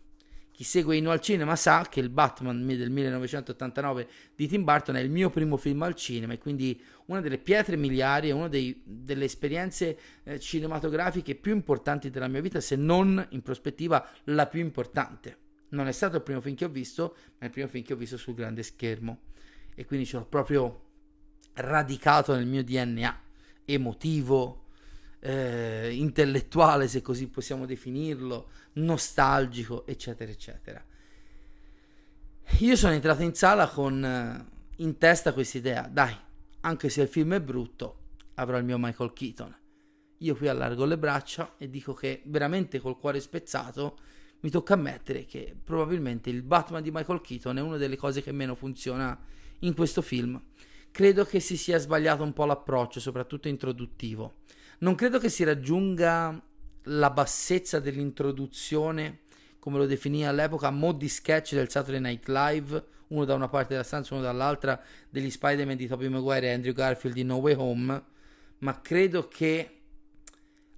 Chi 0.60 0.66
segue 0.66 0.98
Inno 0.98 1.12
al 1.12 1.22
cinema 1.22 1.56
sa 1.56 1.88
che 1.90 2.02
il 2.02 2.10
Batman 2.10 2.68
del 2.68 2.90
1989 2.90 4.10
di 4.36 4.46
Tim 4.46 4.66
Burton 4.66 4.98
è 4.98 5.00
il 5.00 5.10
mio 5.10 5.30
primo 5.30 5.56
film 5.56 5.82
al 5.84 5.96
cinema 5.96 6.34
e 6.34 6.38
quindi 6.38 6.78
una 7.06 7.22
delle 7.22 7.38
pietre 7.38 7.78
miliari, 7.78 8.32
una 8.32 8.50
dei, 8.50 8.82
delle 8.84 9.24
esperienze 9.24 9.98
eh, 10.22 10.38
cinematografiche 10.38 11.36
più 11.36 11.54
importanti 11.54 12.10
della 12.10 12.28
mia 12.28 12.42
vita, 12.42 12.60
se 12.60 12.76
non 12.76 13.26
in 13.30 13.42
prospettiva 13.42 14.06
la 14.26 14.48
più 14.48 14.60
importante. 14.60 15.38
Non 15.70 15.88
è 15.88 15.94
stato 15.94 16.18
il 16.18 16.24
primo 16.24 16.42
film 16.42 16.58
che 16.58 16.66
ho 16.66 16.70
visto, 16.70 17.16
ma 17.38 17.44
è 17.44 17.46
il 17.46 17.52
primo 17.52 17.70
film 17.70 17.86
che 17.86 17.94
ho 17.94 17.96
visto 17.96 18.18
sul 18.18 18.34
grande 18.34 18.62
schermo 18.62 19.20
e 19.74 19.86
quindi 19.86 20.06
ce 20.06 20.18
l'ho 20.18 20.26
proprio 20.26 20.88
radicato 21.54 22.36
nel 22.36 22.46
mio 22.46 22.66
DNA 22.66 23.22
emotivo, 23.64 24.66
eh, 25.20 25.90
intellettuale, 25.94 26.88
se 26.88 27.02
così 27.02 27.28
possiamo 27.28 27.66
definirlo, 27.66 28.50
nostalgico, 28.74 29.86
eccetera, 29.86 30.32
eccetera. 30.32 30.84
Io 32.60 32.76
sono 32.76 32.94
entrato 32.94 33.22
in 33.22 33.34
sala 33.34 33.68
con 33.70 34.04
eh, 34.04 34.58
in 34.78 34.98
testa 34.98 35.34
questa 35.34 35.58
idea, 35.58 35.88
dai, 35.92 36.16
anche 36.62 36.90
se 36.90 37.02
il 37.02 37.08
film 37.08 37.34
è 37.34 37.42
brutto, 37.42 37.98
avrò 38.36 38.58
il 38.58 38.66
mio 38.66 38.78
Michael 38.78 39.14
Keaton. 39.14 39.56
Io 40.22 40.36
qui 40.36 40.48
allargo 40.48 40.84
le 40.86 40.98
braccia 40.98 41.56
e 41.58 41.70
dico 41.70 41.94
che 41.94 42.22
veramente 42.26 42.80
col 42.80 42.98
cuore 42.98 43.22
spezzato 43.22 43.98
mi 44.42 44.50
tocca 44.50 44.74
ammettere 44.74 45.26
che 45.26 45.56
probabilmente 45.62 46.30
il 46.30 46.44
Batman 46.44 46.82
di 46.82 46.92
Michael 46.92 47.22
Keaton 47.22 47.58
è 47.58 47.62
una 47.62 47.78
delle 47.78 47.98
cose 47.98 48.22
che 48.22 48.32
meno 48.32 48.56
funziona 48.56 49.18
in 49.60 49.74
questo 49.74 50.02
film. 50.02 50.42
Credo 50.92 51.24
che 51.24 51.40
si 51.40 51.56
sia 51.56 51.78
sbagliato 51.78 52.24
un 52.24 52.34
po' 52.34 52.46
l'approccio, 52.46 53.00
soprattutto 53.00 53.48
introduttivo. 53.48 54.36
Non 54.80 54.96
credo 54.96 55.20
che 55.20 55.30
si 55.30 55.44
raggiunga 55.44 56.42
la 56.84 57.10
bassezza 57.10 57.80
dell'introduzione, 57.80 59.20
come 59.60 59.78
lo 59.78 59.86
definì 59.86 60.26
all'epoca, 60.26 60.72
modi 60.72 61.10
sketch 61.10 61.54
del 61.54 61.70
Saturday 61.70 62.00
Night 62.00 62.28
Live, 62.30 62.86
uno 63.08 63.26
da 63.26 63.34
una 63.34 63.50
parte 63.50 63.74
della 63.74 63.84
stanza, 63.84 64.14
uno 64.14 64.24
dall'altra, 64.24 64.82
degli 65.10 65.30
Spider-Man 65.30 65.76
di 65.76 65.88
Tobey 65.88 66.08
Maguire 66.08 66.48
e 66.48 66.54
Andrew 66.54 66.74
Garfield 66.74 67.16
di 67.16 67.24
No 67.24 67.36
Way 67.36 67.56
Home, 67.56 68.04
ma 68.60 68.80
credo 68.80 69.28
che 69.28 69.82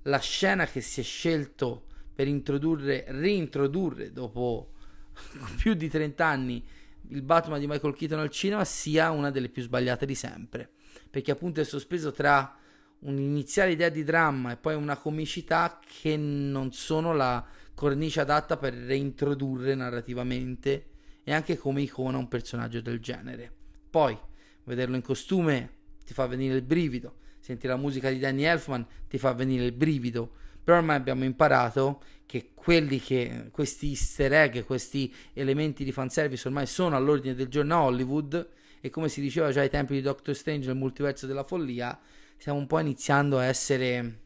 la 0.03 0.19
scena 0.19 0.65
che 0.65 0.81
si 0.81 1.01
è 1.01 1.03
scelto 1.03 1.85
per 2.15 2.27
introdurre, 2.27 3.05
reintrodurre 3.07 4.11
dopo 4.11 4.71
più 5.57 5.75
di 5.75 5.89
30 5.89 6.25
anni 6.25 6.65
il 7.09 7.21
Batman 7.21 7.59
di 7.59 7.67
Michael 7.67 7.93
Keaton 7.93 8.19
al 8.19 8.29
cinema 8.31 8.65
sia 8.65 9.11
una 9.11 9.29
delle 9.29 9.49
più 9.49 9.61
sbagliate 9.61 10.07
di 10.07 10.15
sempre. 10.15 10.69
Perché 11.09 11.31
appunto 11.31 11.59
è 11.61 11.65
sospeso 11.65 12.11
tra 12.11 12.57
un'iniziale 13.01 13.71
idea 13.71 13.89
di 13.89 14.03
dramma 14.03 14.51
e 14.51 14.57
poi 14.57 14.75
una 14.75 14.97
comicità 14.97 15.79
che 15.85 16.17
non 16.17 16.71
sono 16.71 17.13
la 17.13 17.45
cornice 17.73 18.19
adatta 18.21 18.57
per 18.57 18.73
reintrodurre 18.73 19.73
narrativamente 19.75 20.85
e 21.23 21.33
anche 21.33 21.57
come 21.57 21.81
icona 21.81 22.17
un 22.17 22.27
personaggio 22.27 22.81
del 22.81 22.99
genere. 22.99 23.51
Poi, 23.89 24.17
vederlo 24.63 24.95
in 24.95 25.01
costume 25.01 25.79
ti 26.05 26.13
fa 26.13 26.27
venire 26.27 26.55
il 26.55 26.61
brivido, 26.61 27.15
sentire 27.39 27.73
la 27.73 27.79
musica 27.79 28.09
di 28.09 28.19
Danny 28.19 28.43
Elfman 28.43 28.85
ti 29.07 29.17
fa 29.17 29.33
venire 29.33 29.65
il 29.65 29.71
brivido, 29.71 30.31
però 30.63 30.77
ormai 30.77 30.95
abbiamo 30.95 31.23
imparato 31.23 32.01
che 32.25 32.51
che 32.63 33.49
questi 33.51 33.89
easter 33.89 34.31
egg, 34.33 34.59
questi 34.63 35.13
elementi 35.33 35.83
di 35.83 35.91
fanservice 35.91 36.47
ormai 36.47 36.67
sono 36.67 36.95
all'ordine 36.95 37.33
del 37.33 37.47
giorno 37.47 37.75
a 37.75 37.81
Hollywood 37.83 38.49
e 38.79 38.89
come 38.89 39.09
si 39.09 39.19
diceva 39.19 39.51
già 39.51 39.61
ai 39.61 39.69
tempi 39.69 39.93
di 39.93 40.01
Doctor 40.01 40.35
Strange 40.35 40.67
nel 40.67 40.77
multiverso 40.77 41.25
della 41.25 41.43
follia, 41.43 41.99
stiamo 42.41 42.57
un 42.57 42.65
po' 42.65 42.79
iniziando 42.79 43.37
a 43.37 43.45
essere 43.45 44.19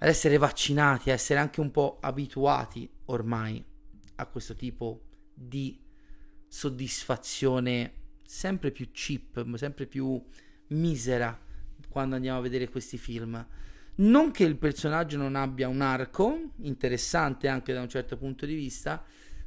ad 0.00 0.08
essere 0.08 0.36
vaccinati, 0.36 1.08
a 1.08 1.14
essere 1.14 1.40
anche 1.40 1.58
un 1.58 1.70
po' 1.70 1.96
abituati 2.02 2.86
ormai 3.06 3.64
a 4.16 4.26
questo 4.26 4.54
tipo 4.54 5.06
di 5.32 5.80
soddisfazione 6.46 7.92
sempre 8.26 8.70
più 8.72 8.90
cheap, 8.92 9.54
sempre 9.54 9.86
più 9.86 10.22
misera 10.68 11.36
quando 11.88 12.14
andiamo 12.14 12.40
a 12.40 12.42
vedere 12.42 12.68
questi 12.68 12.98
film. 12.98 13.44
Non 13.96 14.30
che 14.30 14.44
il 14.44 14.56
personaggio 14.56 15.16
non 15.16 15.34
abbia 15.34 15.66
un 15.66 15.80
arco 15.80 16.50
interessante 16.58 17.48
anche 17.48 17.72
da 17.72 17.80
un 17.80 17.88
certo 17.88 18.18
punto 18.18 18.44
di 18.44 18.54
vista, 18.54 19.02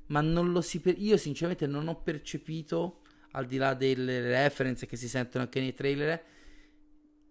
ma 0.08 0.20
non 0.20 0.52
lo 0.52 0.62
si 0.62 0.80
per- 0.80 0.98
io 0.98 1.16
sinceramente 1.16 1.68
non 1.68 1.88
ho 1.88 2.02
percepito, 2.02 3.02
al 3.34 3.46
di 3.46 3.58
là 3.58 3.76
delle 3.76 4.20
reference 4.20 4.88
che 4.88 4.96
si 4.96 5.08
sentono 5.08 5.44
anche 5.44 5.60
nei 5.60 5.76
trailer, 5.76 6.40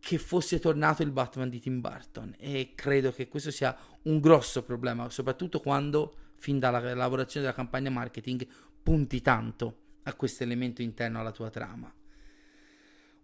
che 0.01 0.19
fosse 0.19 0.59
tornato 0.59 1.03
il 1.03 1.11
Batman 1.11 1.49
di 1.49 1.61
Tim 1.61 1.81
Burton 1.81 2.35
e 2.39 2.73
credo 2.75 3.13
che 3.13 3.29
questo 3.29 3.51
sia 3.51 3.77
un 4.03 4.19
grosso 4.19 4.63
problema, 4.63 5.09
soprattutto 5.11 5.61
quando 5.61 6.15
fin 6.37 6.59
dalla 6.59 6.95
lavorazione 6.95 7.47
della 7.47 7.57
campagna 7.57 7.91
marketing 7.91 8.47
punti 8.83 9.21
tanto 9.21 9.77
a 10.05 10.15
questo 10.15 10.43
elemento 10.43 10.83
interno 10.83 11.21
alla 11.21 11.33
tua 11.33 11.51
trama. 11.51 11.93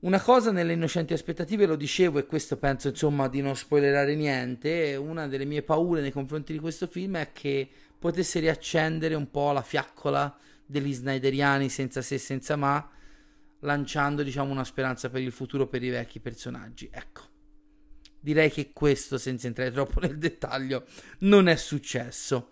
Una 0.00 0.20
cosa 0.20 0.52
nelle 0.52 0.74
innocenti 0.74 1.14
aspettative 1.14 1.64
lo 1.64 1.74
dicevo 1.74 2.18
e 2.18 2.26
questo 2.26 2.58
penso 2.58 2.88
insomma 2.88 3.28
di 3.28 3.40
non 3.40 3.56
spoilerare 3.56 4.14
niente, 4.14 4.94
una 4.94 5.26
delle 5.26 5.46
mie 5.46 5.62
paure 5.62 6.02
nei 6.02 6.12
confronti 6.12 6.52
di 6.52 6.58
questo 6.58 6.86
film 6.86 7.16
è 7.16 7.32
che 7.32 7.68
potesse 7.98 8.38
riaccendere 8.38 9.14
un 9.14 9.30
po' 9.30 9.52
la 9.52 9.62
fiaccola 9.62 10.36
degli 10.66 10.92
snyderiani 10.92 11.70
senza 11.70 12.02
se 12.02 12.18
senza 12.18 12.56
ma, 12.56 12.86
lanciando 13.60 14.22
diciamo 14.22 14.50
una 14.50 14.64
speranza 14.64 15.08
per 15.08 15.22
il 15.22 15.32
futuro 15.32 15.66
per 15.66 15.82
i 15.82 15.90
vecchi 15.90 16.20
personaggi. 16.20 16.88
Ecco, 16.92 17.22
direi 18.20 18.50
che 18.50 18.70
questo, 18.72 19.18
senza 19.18 19.46
entrare 19.46 19.70
troppo 19.70 20.00
nel 20.00 20.18
dettaglio, 20.18 20.84
non 21.20 21.48
è 21.48 21.56
successo 21.56 22.50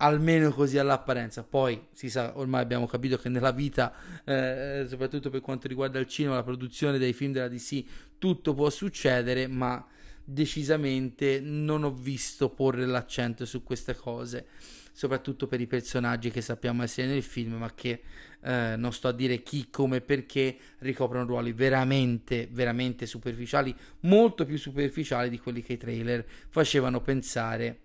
almeno 0.00 0.50
così 0.50 0.78
all'apparenza. 0.78 1.42
Poi 1.42 1.88
si 1.92 2.10
sa, 2.10 2.38
ormai 2.38 2.62
abbiamo 2.62 2.86
capito 2.86 3.16
che 3.16 3.28
nella 3.28 3.52
vita, 3.52 3.94
eh, 4.24 4.86
soprattutto 4.88 5.30
per 5.30 5.40
quanto 5.40 5.68
riguarda 5.68 5.98
il 5.98 6.06
cinema, 6.06 6.36
la 6.36 6.42
produzione 6.42 6.98
dei 6.98 7.12
film 7.12 7.32
della 7.32 7.48
DC, 7.48 7.84
tutto 8.18 8.54
può 8.54 8.68
succedere, 8.70 9.46
ma 9.46 9.84
decisamente 10.22 11.40
non 11.40 11.84
ho 11.84 11.92
visto 11.92 12.50
porre 12.50 12.86
l'accento 12.86 13.44
su 13.44 13.62
queste 13.62 13.94
cose, 13.96 14.46
soprattutto 14.92 15.46
per 15.46 15.60
i 15.60 15.66
personaggi 15.66 16.30
che 16.30 16.40
sappiamo 16.40 16.82
essere 16.82 17.08
nel 17.08 17.22
film, 17.22 17.54
ma 17.54 17.72
che 17.74 18.02
eh, 18.42 18.74
non 18.76 18.92
sto 18.92 19.08
a 19.08 19.12
dire 19.12 19.42
chi, 19.42 19.68
come 19.70 20.00
perché 20.00 20.56
ricoprono 20.78 21.24
ruoli 21.24 21.52
veramente, 21.52 22.48
veramente 22.50 23.06
superficiali, 23.06 23.74
molto 24.00 24.44
più 24.44 24.58
superficiali 24.58 25.28
di 25.28 25.38
quelli 25.38 25.62
che 25.62 25.74
i 25.74 25.78
trailer 25.78 26.26
facevano 26.48 27.00
pensare 27.00 27.78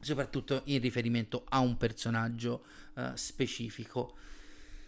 soprattutto 0.00 0.62
in 0.64 0.80
riferimento 0.80 1.44
a 1.48 1.60
un 1.60 1.76
personaggio 1.76 2.64
uh, 2.94 3.12
specifico. 3.14 4.16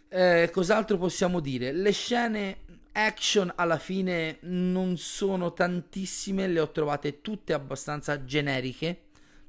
Eh, 0.08 0.50
cos'altro 0.52 0.98
possiamo 0.98 1.40
dire? 1.40 1.72
Le 1.72 1.92
scene 1.92 2.58
action 2.92 3.52
alla 3.56 3.78
fine 3.78 4.38
non 4.42 4.96
sono 4.96 5.52
tantissime, 5.52 6.46
le 6.46 6.60
ho 6.60 6.70
trovate 6.70 7.20
tutte 7.20 7.52
abbastanza 7.52 8.24
generiche. 8.24 9.03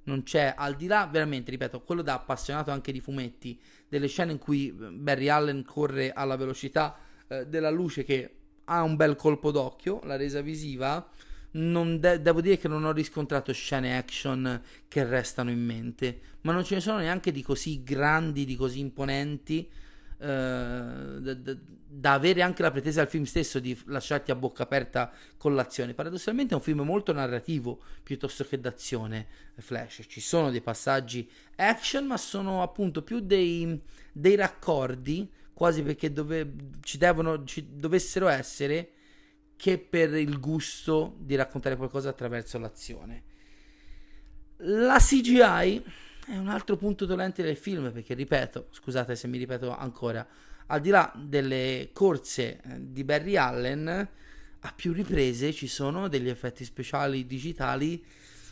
Non 0.06 0.24
c'è 0.24 0.54
al 0.58 0.76
di 0.76 0.88
là, 0.88 1.08
veramente, 1.12 1.52
ripeto, 1.52 1.82
quello 1.82 2.02
da 2.02 2.16
appassionato 2.16 2.72
anche 2.72 2.92
di 2.92 3.00
fumetti, 3.00 3.60
delle 3.88 4.08
scene 4.08 4.32
in 4.32 4.40
cui 4.40 4.72
Barry 4.72 5.28
Allen 5.28 5.64
corre 5.64 6.12
alla 6.12 6.36
velocità 6.36 6.98
eh, 7.28 7.46
della 7.46 7.70
luce 7.70 8.04
che 8.04 8.36
ha 8.66 8.82
un 8.82 8.96
bel 8.96 9.16
colpo 9.16 9.52
d'occhio, 9.52 10.00
la 10.04 10.16
resa 10.16 10.42
visiva 10.42 11.08
de- 11.56 12.22
devo 12.22 12.42
dire 12.42 12.58
che 12.58 12.68
non 12.68 12.84
ho 12.84 12.92
riscontrato 12.92 13.54
scene 13.54 13.98
action 13.98 14.62
che 14.90 15.06
restano 15.06 15.50
in 15.50 15.64
mente, 15.64 16.20
ma 16.42 16.52
non 16.52 16.66
ce 16.66 16.76
ne 16.76 16.82
sono 16.82 16.98
neanche 16.98 17.32
di 17.32 17.42
così 17.42 17.82
grandi, 17.82 18.44
di 18.44 18.56
così 18.58 18.80
imponenti. 18.80 19.70
Uh, 20.18 21.20
da, 21.20 21.58
da, 21.88 22.14
avere 22.14 22.42
anche 22.42 22.62
la 22.62 22.72
pretesa 22.72 23.02
al 23.02 23.10
film 23.10 23.26
stesso 23.26 23.60
di 23.60 23.78
lasciarti 23.88 24.32
a 24.32 24.36
bocca 24.36 24.64
aperta 24.64 25.12
con 25.38 25.56
l'azione. 25.56 25.94
Paradossalmente 25.94 26.54
è 26.54 26.58
un 26.58 26.64
film 26.64 26.82
molto 26.82 27.12
narrativo 27.12 27.82
piuttosto 28.02 28.46
che 28.46 28.60
d'azione. 28.60 29.28
Flash 29.58 30.04
ci 30.08 30.22
sono 30.22 30.52
dei 30.52 30.62
passaggi 30.62 31.30
action, 31.58 32.06
ma 32.06 32.16
sono 32.16 32.62
appunto 32.62 33.04
più 33.04 33.20
dei, 33.20 33.80
dei 34.14 34.36
raccordi, 34.36 35.30
quasi 35.54 35.84
perché 35.84 36.14
dove, 36.14 36.54
ci, 36.82 36.98
devono, 36.98 37.44
ci 37.44 37.76
dovessero 37.76 38.30
essere 38.30 38.92
che 39.58 39.78
per 39.78 40.14
il 40.14 40.40
gusto 40.40 41.16
di 41.20 41.36
raccontare 41.36 41.76
qualcosa 41.76 42.10
attraverso 42.10 42.58
l'azione. 42.58 43.24
La 44.58 44.98
CGI 45.00 45.84
è 46.26 46.38
un 46.38 46.48
altro 46.48 46.76
punto 46.78 47.06
dolente 47.06 47.44
del 47.44 47.56
film 47.56 47.92
perché, 47.92 48.14
ripeto, 48.14 48.68
scusate 48.72 49.16
se 49.16 49.28
mi 49.28 49.38
ripeto 49.38 49.76
ancora, 49.76 50.26
al 50.68 50.82
di 50.82 50.90
là 50.90 51.12
delle 51.16 51.90
corse 51.94 52.62
eh, 52.62 52.78
di 52.80 53.04
Barry 53.04 53.36
Allen, 53.36 53.88
a 54.60 54.74
più 54.76 54.94
riprese 54.94 55.54
ci 55.54 55.68
sono 55.68 56.08
degli 56.08 56.30
effetti 56.30 56.64
speciali 56.64 57.28
digitali 57.28 58.04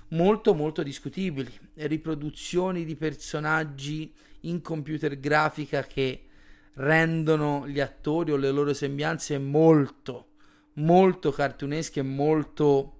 molto 0.10 0.54
molto 0.54 0.84
discutibili, 0.84 1.52
riproduzioni 1.74 2.86
di 2.86 2.96
personaggi 2.96 4.14
in 4.42 4.62
computer 4.62 5.20
grafica 5.20 5.84
che 5.84 6.26
rendono 6.74 7.68
gli 7.68 7.80
attori 7.80 8.32
o 8.32 8.36
le 8.36 8.52
loro 8.52 8.74
sembianze 8.74 9.38
molto 9.40 10.28
molto 10.76 11.32
cartunesche 11.32 12.00
e 12.00 12.04
molto 12.04 12.98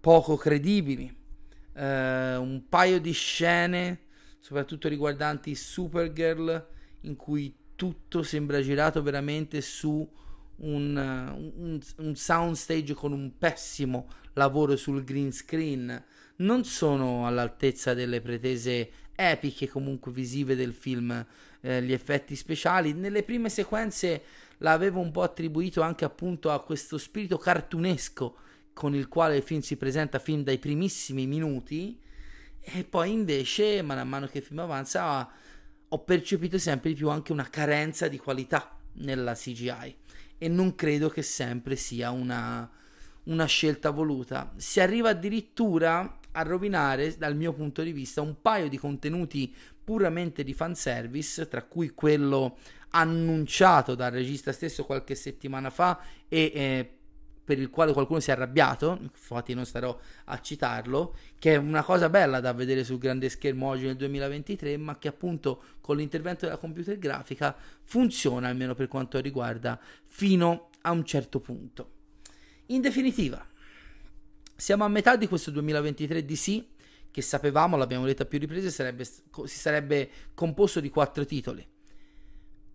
poco 0.00 0.36
credibili. 0.36 1.18
Uh, 1.80 2.38
un 2.38 2.64
paio 2.68 3.00
di 3.00 3.12
scene, 3.12 4.00
soprattutto 4.38 4.86
riguardanti 4.86 5.54
Supergirl, 5.54 6.66
in 7.02 7.16
cui 7.16 7.56
tutto 7.74 8.22
sembra 8.22 8.60
girato 8.60 9.02
veramente 9.02 9.62
su 9.62 10.06
un, 10.56 10.96
un, 10.96 11.80
un 11.96 12.14
soundstage 12.14 12.92
con 12.92 13.12
un 13.12 13.38
pessimo 13.38 14.08
lavoro 14.34 14.76
sul 14.76 15.04
green 15.04 15.32
screen. 15.32 16.04
Non 16.36 16.64
sono 16.64 17.26
all'altezza 17.26 17.94
delle 17.94 18.20
pretese 18.20 18.90
epiche 19.14 19.68
comunque 19.68 20.12
visive 20.12 20.56
del 20.56 20.72
film 20.72 21.26
eh, 21.60 21.82
gli 21.82 21.92
effetti 21.92 22.34
speciali 22.34 22.94
nelle 22.94 23.22
prime 23.22 23.50
sequenze 23.50 24.22
l'avevo 24.58 25.00
un 25.00 25.10
po' 25.10 25.20
attribuito 25.20 25.82
anche 25.82 26.06
appunto 26.06 26.50
a 26.50 26.62
questo 26.62 26.96
spirito 26.96 27.36
cartunesco 27.36 28.36
con 28.72 28.94
il 28.94 29.08
quale 29.08 29.36
il 29.36 29.42
film 29.42 29.60
si 29.60 29.76
presenta 29.76 30.18
fin 30.18 30.42
dai 30.42 30.58
primissimi 30.58 31.26
minuti 31.26 31.98
e 32.60 32.84
poi 32.84 33.10
invece 33.10 33.82
man 33.82 34.06
mano 34.08 34.26
che 34.26 34.38
il 34.38 34.44
film 34.44 34.60
avanza 34.60 35.28
ho 35.88 35.98
percepito 36.04 36.58
sempre 36.58 36.90
di 36.90 36.96
più 36.96 37.10
anche 37.10 37.32
una 37.32 37.48
carenza 37.48 38.06
di 38.08 38.18
qualità 38.18 38.78
nella 38.94 39.34
CGI 39.34 39.96
e 40.38 40.48
non 40.48 40.74
credo 40.74 41.08
che 41.08 41.22
sempre 41.22 41.76
sia 41.76 42.10
una, 42.10 42.70
una 43.24 43.44
scelta 43.44 43.90
voluta. 43.90 44.52
Si 44.56 44.80
arriva 44.80 45.10
addirittura 45.10 46.18
a 46.32 46.42
rovinare, 46.42 47.16
dal 47.18 47.36
mio 47.36 47.52
punto 47.52 47.82
di 47.82 47.92
vista, 47.92 48.20
un 48.20 48.40
paio 48.40 48.68
di 48.68 48.78
contenuti 48.78 49.54
puramente 49.82 50.44
di 50.44 50.54
fanservice, 50.54 51.48
tra 51.48 51.62
cui 51.62 51.90
quello 51.90 52.56
annunciato 52.90 53.94
dal 53.94 54.12
regista 54.12 54.52
stesso 54.52 54.84
qualche 54.84 55.14
settimana 55.14 55.70
fa 55.70 56.00
e 56.28 56.52
eh, 56.54 56.98
per 57.50 57.58
il 57.58 57.68
quale 57.68 57.92
qualcuno 57.92 58.20
si 58.20 58.30
è 58.30 58.34
arrabbiato, 58.34 58.96
infatti 59.00 59.54
non 59.54 59.66
starò 59.66 59.98
a 60.26 60.40
citarlo, 60.40 61.16
che 61.36 61.54
è 61.54 61.56
una 61.56 61.82
cosa 61.82 62.08
bella 62.08 62.38
da 62.38 62.52
vedere 62.52 62.84
sul 62.84 62.98
grande 62.98 63.28
schermo 63.28 63.66
oggi 63.66 63.86
nel 63.86 63.96
2023, 63.96 64.76
ma 64.76 64.98
che 64.98 65.08
appunto 65.08 65.62
con 65.80 65.96
l'intervento 65.96 66.44
della 66.44 66.58
computer 66.58 66.96
grafica 66.96 67.56
funziona 67.82 68.46
almeno 68.46 68.76
per 68.76 68.86
quanto 68.86 69.18
riguarda 69.18 69.80
fino 70.06 70.68
a 70.82 70.92
un 70.92 71.04
certo 71.04 71.40
punto. 71.40 71.90
In 72.66 72.82
definitiva, 72.82 73.44
siamo 74.54 74.84
a 74.84 74.88
metà 74.88 75.16
di 75.16 75.26
questo 75.26 75.50
2023 75.50 76.24
DC 76.24 76.64
che 77.10 77.20
sapevamo, 77.20 77.76
l'abbiamo 77.76 78.06
detto 78.06 78.22
a 78.22 78.26
più 78.26 78.38
riprese, 78.38 78.70
sarebbe, 78.70 79.02
si 79.02 79.58
sarebbe 79.58 80.08
composto 80.34 80.78
di 80.78 80.88
quattro 80.88 81.26
titoli. 81.26 81.66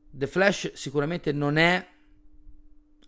The 0.09 0.27
Flash 0.27 0.73
sicuramente 0.73 1.31
non 1.31 1.55
è 1.55 1.93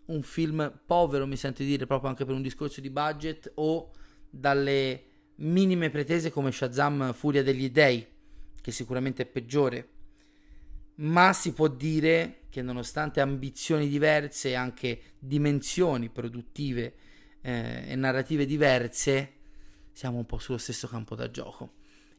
un 0.07 0.21
film 0.21 0.81
povero, 0.85 1.25
mi 1.25 1.37
sento 1.37 1.63
di 1.63 1.69
dire, 1.69 1.85
proprio 1.85 2.09
anche 2.09 2.25
per 2.25 2.35
un 2.35 2.41
discorso 2.41 2.81
di 2.81 2.89
budget 2.89 3.51
o 3.55 3.91
dalle 4.29 5.03
minime 5.35 5.89
pretese 5.89 6.31
come 6.31 6.51
Shazam 6.51 7.13
Furia 7.13 7.43
degli 7.43 7.69
Dei, 7.69 8.05
che 8.61 8.71
sicuramente 8.71 9.23
è 9.23 9.25
peggiore. 9.25 9.89
Ma 10.95 11.31
si 11.33 11.53
può 11.53 11.67
dire 11.67 12.41
che 12.49 12.61
nonostante 12.61 13.21
ambizioni 13.21 13.87
diverse 13.87 14.49
e 14.49 14.53
anche 14.55 15.01
dimensioni 15.19 16.09
produttive 16.09 16.95
eh, 17.41 17.91
e 17.91 17.95
narrative 17.95 18.45
diverse, 18.45 19.33
siamo 19.91 20.17
un 20.17 20.25
po' 20.25 20.39
sullo 20.39 20.57
stesso 20.57 20.87
campo 20.87 21.15
da 21.15 21.29
gioco. 21.29 21.73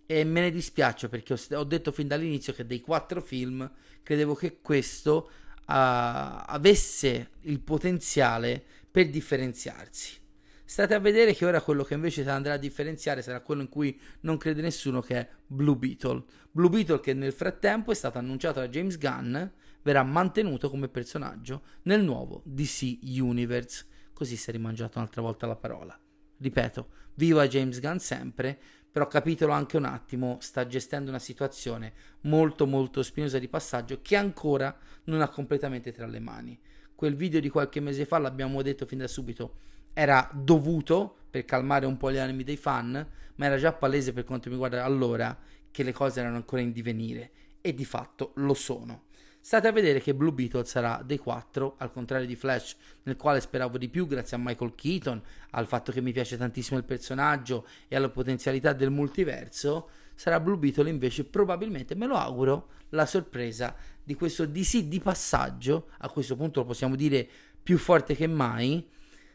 E 0.07 0.25
me 0.25 0.41
ne 0.41 0.51
dispiace 0.51 1.09
perché 1.09 1.37
ho, 1.55 1.65
detto 1.65 1.93
fin 1.93 2.07
dall'inizio 2.07 2.53
che 2.53 2.65
dei 2.65 2.81
quattro 2.81 3.21
film 3.21 3.71
credevo 4.03 4.35
che 4.35 4.61
questo 4.61 5.31
avesse 5.71 7.31
il 7.43 7.61
potenziale 7.61 8.65
per 8.91 9.11
differenziarsi. 9.11 10.17
State 10.65 10.93
a 10.93 10.99
vedere 10.99 11.35
che 11.35 11.47
ora 11.47 11.63
quello 11.63 11.83
che 11.83 11.95
invece 11.95 12.29
andrà 12.29 12.55
a 12.55 12.59
differenziare 12.59 13.23
sarà 13.23 13.41
quello 13.41 13.63
in 13.63 13.71
cui 13.71 13.99
non 14.21 14.37
crede 14.37 14.61
nessuno 14.61 15.01
che 15.01 15.17
è 15.17 15.29
Blue 15.47 15.77
Beetle. 15.77 16.25
Blue 16.51 16.69
Beetle 16.69 17.01
che 17.01 17.15
nel 17.15 17.33
frattempo 17.33 17.91
è 17.91 17.95
stato 17.95 18.19
annunciato 18.19 18.61
da 18.61 18.69
James 18.69 18.99
Gunn 18.99 19.37
verrà 19.83 20.03
mantenuto 20.03 20.69
come 20.69 20.89
personaggio 20.89 21.63
nel 21.85 22.03
nuovo 22.03 22.43
DC 22.45 22.99
Universe. 23.03 23.87
Così 24.13 24.37
si 24.37 24.51
è 24.51 24.53
rimangiato 24.53 24.99
un'altra 24.99 25.23
volta 25.23 25.47
la 25.47 25.57
parola. 25.57 25.99
Ripeto, 26.37 26.89
viva 27.15 27.49
James 27.49 27.81
Gunn 27.81 27.97
sempre, 27.97 28.61
però 28.99 29.09
capitolo 29.09 29.53
anche 29.53 29.77
un 29.77 29.85
attimo, 29.85 30.39
sta 30.41 30.67
gestendo 30.67 31.11
una 31.11 31.21
situazione 31.21 31.93
molto 32.23 32.67
molto 32.67 33.05
spinosa 33.05 33.39
di 33.39 33.47
passaggio 33.47 34.01
che 34.03 34.17
ancora 34.17 34.77
non 35.05 35.21
ha 35.21 35.29
completamente 35.29 35.93
tra 35.93 36.05
le 36.05 36.19
mani. 36.19 36.59
Quel 36.97 37.15
video 37.15 37.39
di 37.39 37.49
qualche 37.49 37.79
mese 37.79 38.07
fa, 38.07 38.19
l'abbiamo 38.19 38.61
detto 38.61 38.87
fin 38.87 38.99
da 38.99 39.07
subito, 39.07 39.55
era 39.93 40.29
dovuto 40.35 41.15
per 41.31 41.45
calmare 41.45 41.87
un 41.87 41.97
po' 41.97 42.11
gli 42.11 42.17
animi 42.17 42.43
dei 42.43 42.57
fan, 42.57 43.07
ma 43.37 43.47
era 43.47 43.57
già 43.57 43.73
palese 43.73 44.13
per 44.13 44.25
quanto 44.25 44.49
mi 44.49 44.55
riguarda 44.55 44.85
allora 44.85 45.39
che 45.71 45.85
le 45.85 45.93
cose 45.93 46.19
erano 46.19 46.35
ancora 46.35 46.61
in 46.61 46.73
divenire 46.73 47.31
e 47.61 47.75
di 47.75 47.85
fatto 47.85 48.33
lo 48.35 48.55
sono. 48.55 49.03
State 49.40 49.66
a 49.66 49.72
vedere 49.72 50.01
che 50.01 50.14
Blue 50.14 50.33
Beetle 50.33 50.64
sarà 50.64 51.03
dei 51.05 51.18
quattro, 51.18 51.77
al 51.79 51.90
contrario 51.90 52.27
di 52.27 52.37
Flash, 52.37 52.77
nel 53.05 53.16
quale 53.16 53.40
speravo 53.40 53.79
di 53.79 53.88
più 53.88 54.07
grazie 54.07 54.37
a 54.37 54.40
Michael 54.42 54.74
Keaton, 54.74 55.22
al 55.51 55.66
fatto 55.66 55.90
che 55.90 56.03
mi 56.03 56.12
piace 56.12 56.37
tantissimo 56.37 56.79
il 56.79 56.85
personaggio 56.85 57.66
e 57.88 57.96
alla 57.96 58.11
potenzialità 58.11 58.72
del 58.72 58.90
multiverso. 58.90 59.88
Sarà 60.14 60.40
Blue 60.40 60.59
Beetle 60.59 60.90
invece 60.90 61.24
probabilmente, 61.24 61.94
me 61.94 62.07
lo 62.07 62.16
auguro, 62.16 62.68
la 62.90 63.07
sorpresa 63.07 63.74
di 64.03 64.14
questo 64.14 64.44
DC 64.46 64.83
di 64.83 65.01
passaggio, 65.01 65.88
a 65.98 66.11
questo 66.11 66.37
punto 66.37 66.61
lo 66.61 66.66
possiamo 66.66 66.96
dire 66.96 67.27
più 67.62 67.79
forte 67.79 68.14
che 68.14 68.27
mai, 68.27 68.87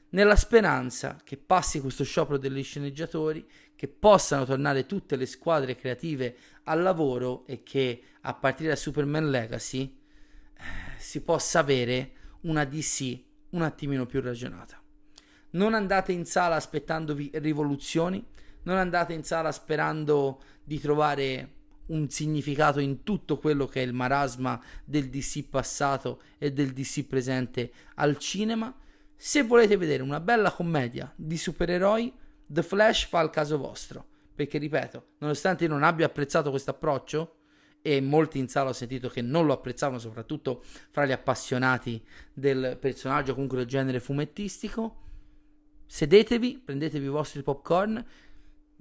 nella 0.10 0.36
speranza 0.36 1.20
che 1.24 1.38
passi 1.38 1.80
questo 1.80 2.04
sciopero 2.04 2.38
degli 2.38 2.64
sceneggiatori, 2.64 3.46
che 3.76 3.88
possano 3.88 4.46
tornare 4.46 4.86
tutte 4.86 5.16
le 5.16 5.26
squadre 5.26 5.76
creative 5.76 6.36
al 6.64 6.82
lavoro 6.82 7.46
e 7.48 7.64
che 7.64 8.02
a 8.26 8.34
partire 8.34 8.70
da 8.70 8.76
Superman 8.76 9.30
Legacy 9.30 9.98
si 10.98 11.22
possa 11.22 11.60
avere 11.60 12.12
una 12.42 12.66
DC 12.66 13.22
un 13.52 13.62
attimino 13.62 14.06
più 14.06 14.22
ragionata. 14.22 14.82
Non 15.52 15.74
andate 15.74 16.12
in 16.12 16.26
sala 16.26 16.56
aspettandovi 16.56 17.32
rivoluzioni, 17.36 18.26
non 18.64 18.78
andate 18.78 19.14
in 19.14 19.24
sala 19.24 19.52
sperando 19.52 20.42
di 20.64 20.80
trovare 20.80 21.52
un 21.88 22.10
significato 22.10 22.80
in 22.80 23.04
tutto 23.04 23.38
quello 23.38 23.68
che 23.68 23.82
è 23.82 23.86
il 23.86 23.94
marasma 23.94 24.60
del 24.86 25.10
DC 25.10 25.50
passato 25.50 26.22
e 26.38 26.52
del 26.54 26.72
DC 26.72 27.06
presente 27.06 27.72
al 27.96 28.18
cinema. 28.18 28.74
Se 29.16 29.44
volete 29.44 29.78
vedere 29.78 30.02
una 30.02 30.20
bella 30.20 30.52
commedia 30.52 31.12
di 31.16 31.38
supereroi, 31.38 32.12
The 32.46 32.64
Flash 32.64 33.06
fa 33.06 33.22
il 33.22 33.30
caso 33.30 33.58
vostro. 33.58 34.08
Perché 34.34 34.58
ripeto, 34.58 35.10
nonostante 35.20 35.66
io 35.66 35.70
non 35.70 35.84
abbia 35.84 36.08
apprezzato 36.08 36.50
questo 36.50 36.72
approccio, 36.72 37.36
e 37.86 38.00
molti 38.00 38.40
in 38.40 38.48
sala 38.48 38.70
ho 38.70 38.74
sentito 38.74 39.10
che 39.10 39.22
non 39.22 39.46
lo 39.46 39.52
apprezzavano, 39.52 40.00
soprattutto 40.00 40.64
fra 40.90 41.06
gli 41.06 41.12
appassionati 41.12 42.02
del 42.34 42.78
personaggio, 42.80 43.34
comunque 43.34 43.58
del 43.58 43.68
genere 43.68 44.00
fumettistico. 44.00 45.02
Sedetevi, 45.86 46.62
prendetevi 46.64 47.06
i 47.06 47.10
vostri 47.10 47.44
popcorn, 47.44 48.04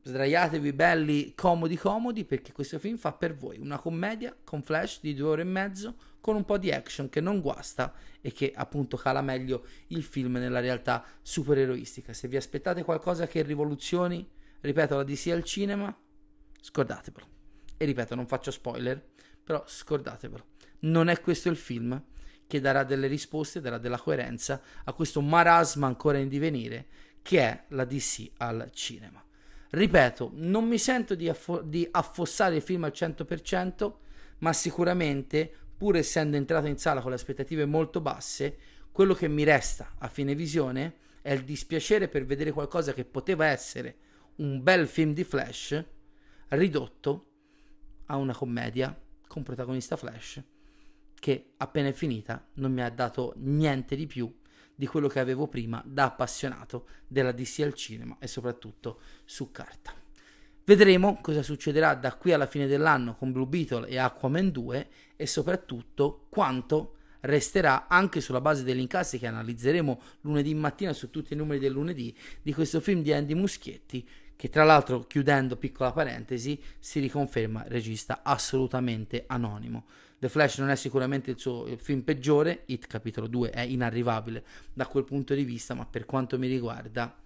sdraiatevi 0.05 0.73
belli, 0.73 1.35
comodi, 1.35 1.77
comodi, 1.77 2.25
perché 2.25 2.53
questo 2.53 2.79
film 2.79 2.97
fa 2.97 3.13
per 3.13 3.35
voi 3.35 3.59
una 3.59 3.81
commedia 3.81 4.37
con 4.45 4.63
flash 4.63 5.01
di 5.01 5.15
due 5.15 5.31
ore 5.31 5.43
e 5.43 5.47
mezzo, 5.47 5.97
con 6.21 6.37
un 6.37 6.45
po' 6.45 6.57
di 6.57 6.71
action 6.71 7.09
che 7.09 7.21
non 7.21 7.41
guasta 7.41 7.93
e 8.21 8.31
che 8.31 8.53
appunto 8.55 8.97
cala 8.97 9.21
meglio 9.21 9.67
il 9.89 10.05
film 10.05 10.37
nella 10.37 10.61
realtà 10.61 11.05
supereroistica. 11.23 12.13
Se 12.13 12.29
vi 12.29 12.37
aspettate 12.37 12.85
qualcosa 12.85 13.27
che 13.27 13.43
rivoluzioni, 13.43 14.25
ripeto, 14.61 14.95
la 14.95 15.03
DC 15.03 15.27
al 15.33 15.43
cinema, 15.43 15.93
scordatevelo. 16.61 17.42
E 17.83 17.85
ripeto, 17.85 18.15
non 18.15 18.29
faccio 18.29 18.53
spoiler, 18.53 19.05
però 19.43 19.65
scordatevelo. 19.67 20.45
Non 20.83 21.09
è 21.09 21.21
questo 21.21 21.49
il 21.49 21.57
film 21.57 22.01
che 22.47 22.61
darà 22.61 22.85
delle 22.85 23.09
risposte, 23.09 23.61
darà 23.61 23.79
della 23.79 23.99
coerenza 23.99 24.63
a 24.85 24.93
questo 24.93 25.21
marasma 25.21 25.89
ancora 25.89 26.19
in 26.19 26.29
divenire 26.29 26.87
che 27.23 27.41
è 27.41 27.65
la 27.71 27.85
DC 27.85 28.35
al 28.37 28.71
cinema. 28.73 29.21
Ripeto, 29.71 30.31
non 30.35 30.69
mi 30.69 30.79
sento 30.79 31.17
di, 31.17 31.29
affo- 31.29 31.61
di 31.61 31.89
affossare 31.91 32.55
il 32.55 32.63
film 32.63 32.85
al 32.85 32.93
100%, 32.95 33.93
ma 34.39 34.53
sicuramente, 34.53 35.53
pur 35.77 35.97
essendo 35.97 36.37
entrato 36.37 36.69
in 36.69 36.79
sala 36.79 37.01
con 37.01 37.11
le 37.11 37.17
aspettative 37.17 37.65
molto 37.65 38.01
basse, 38.01 38.59
quello 38.93 39.15
che 39.15 39.27
mi 39.27 39.43
resta 39.43 39.95
a 39.99 40.07
fine 40.07 40.37
visione 40.37 40.99
è 41.21 41.33
il 41.33 41.43
dispiacere 41.43 42.07
per 42.07 42.27
vedere 42.27 42.53
qualcosa 42.53 42.93
che 42.93 43.05
poteva 43.05 43.47
essere 43.47 43.97
un 44.37 44.63
bel 44.63 44.87
film 44.87 45.13
di 45.13 45.25
Flash 45.25 45.85
ridotto 46.51 47.27
a 48.07 48.17
una 48.17 48.35
commedia 48.35 48.99
con 49.27 49.43
protagonista 49.43 49.97
Flash 49.97 50.43
che 51.23 51.53
appena 51.59 51.89
è 51.89 51.93
finita 51.93 52.49
non 52.55 52.73
mi 52.73 52.83
ha 52.83 52.91
dato 52.91 53.35
niente 53.37 53.95
di 53.95 54.07
più 54.07 54.33
di 54.75 54.87
quello 54.87 55.07
che 55.07 55.21
avevo 55.21 55.47
prima 55.47 55.81
da 55.87 56.07
appassionato 56.07 56.89
della 57.07 57.31
DC 57.31 57.61
al 57.61 57.75
cinema 57.75 58.17
e 58.19 58.27
soprattutto 58.27 59.01
su 59.25 59.53
carta. 59.53 59.95
Vedremo 60.65 61.21
cosa 61.21 61.43
succederà 61.43 61.95
da 61.95 62.15
qui 62.15 62.33
alla 62.33 62.47
fine 62.47 62.67
dell'anno 62.67 63.15
con 63.15 63.31
Blue 63.31 63.47
Beetle 63.47 63.87
e 63.87 63.99
Aquaman 63.99 64.51
2 64.51 64.89
e 65.15 65.27
soprattutto 65.27 66.27
quanto 66.29 66.97
resterà 67.21 67.87
anche 67.87 68.21
sulla 68.21 68.41
base 68.41 68.65
degli 68.65 68.81
incassi 68.81 69.19
che 69.19 69.27
analizzeremo 69.27 70.01
lunedì 70.23 70.55
mattina 70.55 70.93
su 70.93 71.11
tutti 71.11 71.35
i 71.35 71.37
numeri 71.37 71.61
del 71.61 71.73
lunedì 71.73 72.17
di 72.43 72.53
questo 72.53 72.81
film 72.81 73.03
di 73.03 73.13
Andy 73.13 73.35
Muschietti 73.35 74.09
che 74.37 74.49
tra 74.49 74.65
l'altro 74.65 75.07
chiudendo 75.07 75.57
piccola 75.57 75.93
parentesi 75.93 76.61
si 76.79 77.01
riconferma 77.01 77.65
regista 77.69 78.21
assolutamente 78.23 79.25
anonimo. 79.27 79.85
The 80.19 80.29
Flash 80.29 80.59
non 80.59 80.71
è 80.71 80.77
sicuramente 80.77 81.33
il 81.33 81.39
suo 81.39 81.67
film 81.79 82.03
peggiore, 82.03 82.63
It 82.67 82.87
capitolo 82.87 83.27
2 83.27 83.51
è 83.51 83.61
inarrivabile 83.63 84.45
da 84.73 84.87
quel 84.87 85.05
punto 85.05 85.35
di 85.35 85.45
vista, 85.45 85.75
ma 85.75 85.85
per 85.85 86.05
quanto 86.05 86.39
mi 86.39 86.47
riguarda 86.47 87.17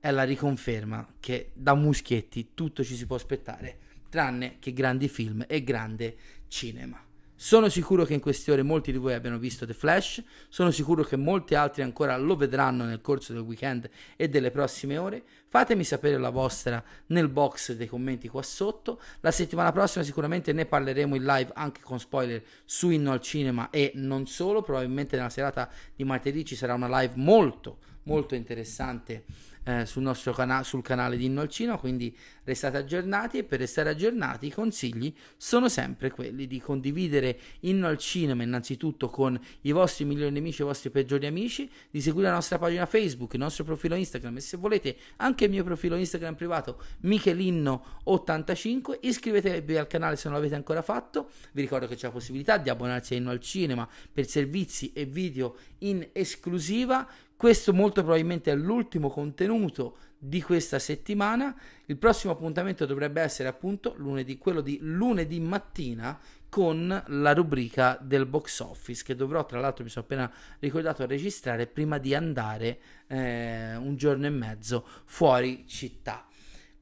è 0.00 0.10
la 0.10 0.24
riconferma 0.24 1.14
che 1.20 1.50
da 1.54 1.74
Muschietti 1.74 2.50
tutto 2.54 2.84
ci 2.84 2.96
si 2.96 3.06
può 3.06 3.16
aspettare, 3.16 3.78
tranne 4.08 4.56
che 4.58 4.72
grandi 4.72 5.08
film 5.08 5.44
e 5.46 5.62
grande 5.64 6.16
cinema. 6.48 7.03
Sono 7.36 7.68
sicuro 7.68 8.04
che 8.04 8.14
in 8.14 8.20
queste 8.20 8.52
ore 8.52 8.62
molti 8.62 8.92
di 8.92 8.98
voi 8.98 9.12
abbiano 9.12 9.38
visto 9.38 9.66
The 9.66 9.74
Flash, 9.74 10.22
sono 10.48 10.70
sicuro 10.70 11.02
che 11.02 11.16
molti 11.16 11.56
altri 11.56 11.82
ancora 11.82 12.16
lo 12.16 12.36
vedranno 12.36 12.84
nel 12.84 13.00
corso 13.00 13.32
del 13.32 13.42
weekend 13.42 13.90
e 14.14 14.28
delle 14.28 14.52
prossime 14.52 14.98
ore. 14.98 15.22
Fatemi 15.48 15.82
sapere 15.82 16.16
la 16.16 16.30
vostra 16.30 16.82
nel 17.06 17.28
box 17.28 17.72
dei 17.72 17.88
commenti 17.88 18.28
qua 18.28 18.42
sotto. 18.42 19.00
La 19.20 19.32
settimana 19.32 19.72
prossima 19.72 20.04
sicuramente 20.04 20.52
ne 20.52 20.64
parleremo 20.64 21.16
in 21.16 21.24
live 21.24 21.50
anche 21.54 21.80
con 21.82 21.98
spoiler 21.98 22.40
su 22.64 22.90
Inno 22.90 23.10
al 23.10 23.20
Cinema 23.20 23.68
e 23.70 23.90
non 23.96 24.26
solo, 24.26 24.62
probabilmente 24.62 25.16
nella 25.16 25.28
serata 25.28 25.68
di 25.94 26.04
martedì 26.04 26.44
ci 26.44 26.54
sarà 26.54 26.74
una 26.74 27.00
live 27.00 27.14
molto 27.16 27.78
molto 28.04 28.34
interessante 28.34 29.24
eh, 29.64 29.86
sul 29.86 30.02
nostro 30.02 30.32
canale, 30.32 30.64
sul 30.64 30.82
canale 30.82 31.16
di 31.16 31.26
Inno 31.26 31.40
al 31.40 31.48
Cinema, 31.48 31.78
quindi 31.78 32.16
restate 32.44 32.76
aggiornati 32.76 33.38
e 33.38 33.44
per 33.44 33.60
restare 33.60 33.90
aggiornati 33.90 34.46
i 34.46 34.50
consigli 34.50 35.12
sono 35.36 35.68
sempre 35.68 36.10
quelli 36.10 36.46
di 36.46 36.60
condividere 36.60 37.38
Inno 37.60 37.86
al 37.86 37.98
Cinema 37.98 38.42
innanzitutto 38.42 39.08
con 39.08 39.38
i 39.62 39.72
vostri 39.72 40.04
migliori 40.04 40.30
nemici 40.30 40.60
e 40.60 40.64
i 40.64 40.66
vostri 40.66 40.90
peggiori 40.90 41.26
amici, 41.26 41.70
di 41.90 42.00
seguire 42.00 42.28
la 42.28 42.34
nostra 42.34 42.58
pagina 42.58 42.86
Facebook, 42.86 43.32
il 43.34 43.40
nostro 43.40 43.64
profilo 43.64 43.94
Instagram 43.94 44.36
e 44.36 44.40
se 44.40 44.56
volete 44.56 44.96
anche 45.16 45.44
il 45.44 45.50
mio 45.50 45.64
profilo 45.64 45.96
Instagram 45.96 46.34
privato 46.34 46.80
Michelino85, 47.02 48.98
iscrivetevi 49.00 49.76
al 49.76 49.86
canale 49.86 50.16
se 50.16 50.28
non 50.28 50.36
l'avete 50.36 50.54
ancora 50.54 50.82
fatto, 50.82 51.30
vi 51.52 51.62
ricordo 51.62 51.86
che 51.86 51.94
c'è 51.96 52.06
la 52.06 52.12
possibilità 52.12 52.58
di 52.58 52.68
abbonarsi 52.68 53.14
a 53.14 53.16
Inno 53.16 53.30
al 53.30 53.40
Cinema 53.40 53.88
per 54.12 54.26
servizi 54.26 54.92
e 54.92 55.04
video 55.06 55.56
in 55.78 56.06
esclusiva 56.12 57.08
questo 57.44 57.74
molto 57.74 58.00
probabilmente 58.00 58.50
è 58.50 58.54
l'ultimo 58.54 59.10
contenuto 59.10 59.98
di 60.16 60.40
questa 60.40 60.78
settimana. 60.78 61.54
Il 61.84 61.98
prossimo 61.98 62.32
appuntamento 62.32 62.86
dovrebbe 62.86 63.20
essere 63.20 63.50
appunto 63.50 63.92
lunedì, 63.98 64.38
quello 64.38 64.62
di 64.62 64.78
lunedì 64.80 65.40
mattina 65.40 66.18
con 66.48 67.04
la 67.06 67.34
rubrica 67.34 67.98
del 68.00 68.24
box 68.24 68.60
office 68.60 69.04
che 69.04 69.14
dovrò 69.14 69.44
tra 69.44 69.60
l'altro 69.60 69.84
mi 69.84 69.90
sono 69.90 70.06
appena 70.06 70.32
ricordato 70.58 71.04
registrare 71.04 71.66
prima 71.66 71.98
di 71.98 72.14
andare 72.14 72.78
eh, 73.08 73.76
un 73.76 73.94
giorno 73.96 74.24
e 74.24 74.30
mezzo 74.30 74.82
fuori 75.04 75.64
città. 75.66 76.26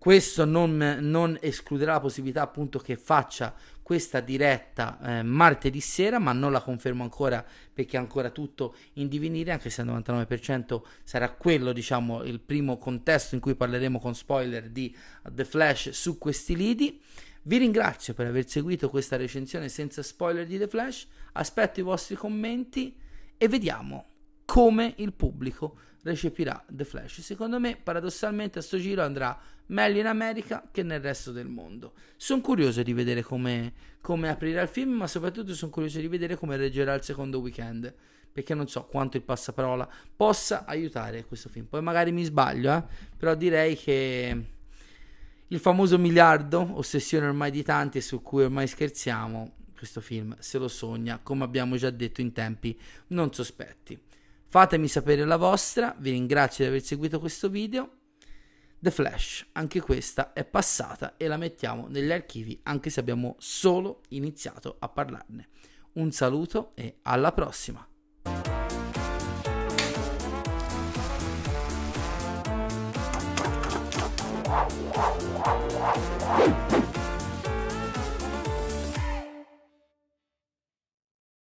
Questo 0.02 0.44
non, 0.44 0.96
non, 0.98 1.38
escluderà 1.40 1.92
la 1.92 2.00
possibilità 2.00 2.42
appunto 2.42 2.80
che 2.80 2.96
faccia 2.96 3.54
questa 3.80 4.18
diretta 4.18 4.98
eh, 5.00 5.22
martedì 5.22 5.78
sera, 5.78 6.18
ma 6.18 6.32
non 6.32 6.50
la 6.50 6.60
confermo 6.60 7.04
ancora 7.04 7.46
perché 7.72 7.96
è 7.96 8.00
ancora 8.00 8.30
tutto 8.30 8.74
in 8.94 9.06
divenire, 9.06 9.52
anche 9.52 9.70
se 9.70 9.80
al 9.80 9.86
99% 9.86 10.82
sarà 11.04 11.30
quello, 11.30 11.72
diciamo, 11.72 12.24
il 12.24 12.40
primo 12.40 12.78
contesto 12.78 13.36
in 13.36 13.40
cui 13.40 13.54
parleremo 13.54 14.00
con 14.00 14.16
spoiler 14.16 14.70
di 14.70 14.92
The 15.30 15.44
Flash 15.44 15.90
su 15.90 16.18
questi 16.18 16.56
lidi. 16.56 17.00
Vi 17.42 17.58
ringrazio 17.58 18.12
per 18.12 18.26
aver 18.26 18.48
seguito 18.48 18.90
questa 18.90 19.14
recensione 19.14 19.68
senza 19.68 20.02
spoiler 20.02 20.46
di 20.46 20.58
The 20.58 20.66
Flash, 20.66 21.06
aspetto 21.34 21.78
i 21.78 21.84
vostri 21.84 22.16
commenti 22.16 22.96
e 23.38 23.46
vediamo 23.46 24.06
come 24.44 24.94
il 24.96 25.12
pubblico 25.12 25.76
recepirà 26.02 26.64
The 26.68 26.84
Flash. 26.84 27.20
Secondo 27.20 27.60
me, 27.60 27.76
paradossalmente, 27.80 28.58
a 28.58 28.62
sto 28.62 28.78
giro 28.78 29.02
andrà 29.02 29.38
meglio 29.66 30.00
in 30.00 30.06
America 30.06 30.68
che 30.70 30.82
nel 30.82 31.00
resto 31.00 31.32
del 31.32 31.48
mondo. 31.48 31.92
Sono 32.16 32.40
curioso 32.40 32.82
di 32.82 32.92
vedere 32.92 33.22
come, 33.22 33.72
come 34.00 34.28
aprirà 34.28 34.62
il 34.62 34.68
film, 34.68 34.92
ma 34.92 35.06
soprattutto 35.06 35.54
sono 35.54 35.70
curioso 35.70 36.00
di 36.00 36.08
vedere 36.08 36.36
come 36.36 36.56
reggerà 36.56 36.94
il 36.94 37.02
secondo 37.02 37.40
weekend. 37.40 37.92
Perché 38.32 38.54
non 38.54 38.66
so 38.66 38.86
quanto 38.86 39.18
il 39.18 39.22
passaparola 39.22 39.88
possa 40.16 40.64
aiutare 40.64 41.24
questo 41.26 41.50
film. 41.50 41.66
Poi 41.66 41.82
magari 41.82 42.12
mi 42.12 42.24
sbaglio, 42.24 42.74
eh? 42.74 42.82
però 43.16 43.34
direi 43.34 43.76
che 43.76 44.44
il 45.46 45.58
famoso 45.58 45.98
miliardo, 45.98 46.66
ossessione 46.78 47.26
ormai 47.26 47.50
di 47.50 47.62
tanti 47.62 47.98
e 47.98 48.00
su 48.00 48.22
cui 48.22 48.44
ormai 48.44 48.66
scherziamo, 48.66 49.52
questo 49.76 50.00
film 50.00 50.34
se 50.38 50.58
lo 50.58 50.68
sogna, 50.68 51.18
come 51.22 51.44
abbiamo 51.44 51.76
già 51.76 51.90
detto 51.90 52.20
in 52.20 52.32
tempi 52.32 52.78
non 53.08 53.34
sospetti. 53.34 54.00
Fatemi 54.46 54.86
sapere 54.88 55.24
la 55.24 55.36
vostra, 55.36 55.94
vi 55.98 56.12
ringrazio 56.12 56.64
di 56.64 56.70
aver 56.70 56.82
seguito 56.82 57.18
questo 57.18 57.50
video. 57.50 58.01
The 58.82 58.90
Flash, 58.90 59.46
anche 59.52 59.80
questa 59.80 60.32
è 60.32 60.44
passata 60.44 61.16
e 61.16 61.28
la 61.28 61.36
mettiamo 61.36 61.86
negli 61.86 62.10
archivi 62.10 62.58
anche 62.64 62.90
se 62.90 62.98
abbiamo 62.98 63.36
solo 63.38 64.00
iniziato 64.08 64.74
a 64.80 64.88
parlarne. 64.88 65.50
Un 65.92 66.10
saluto 66.10 66.72
e 66.74 66.96
alla 67.02 67.30
prossima! 67.30 67.86
you 76.72 76.91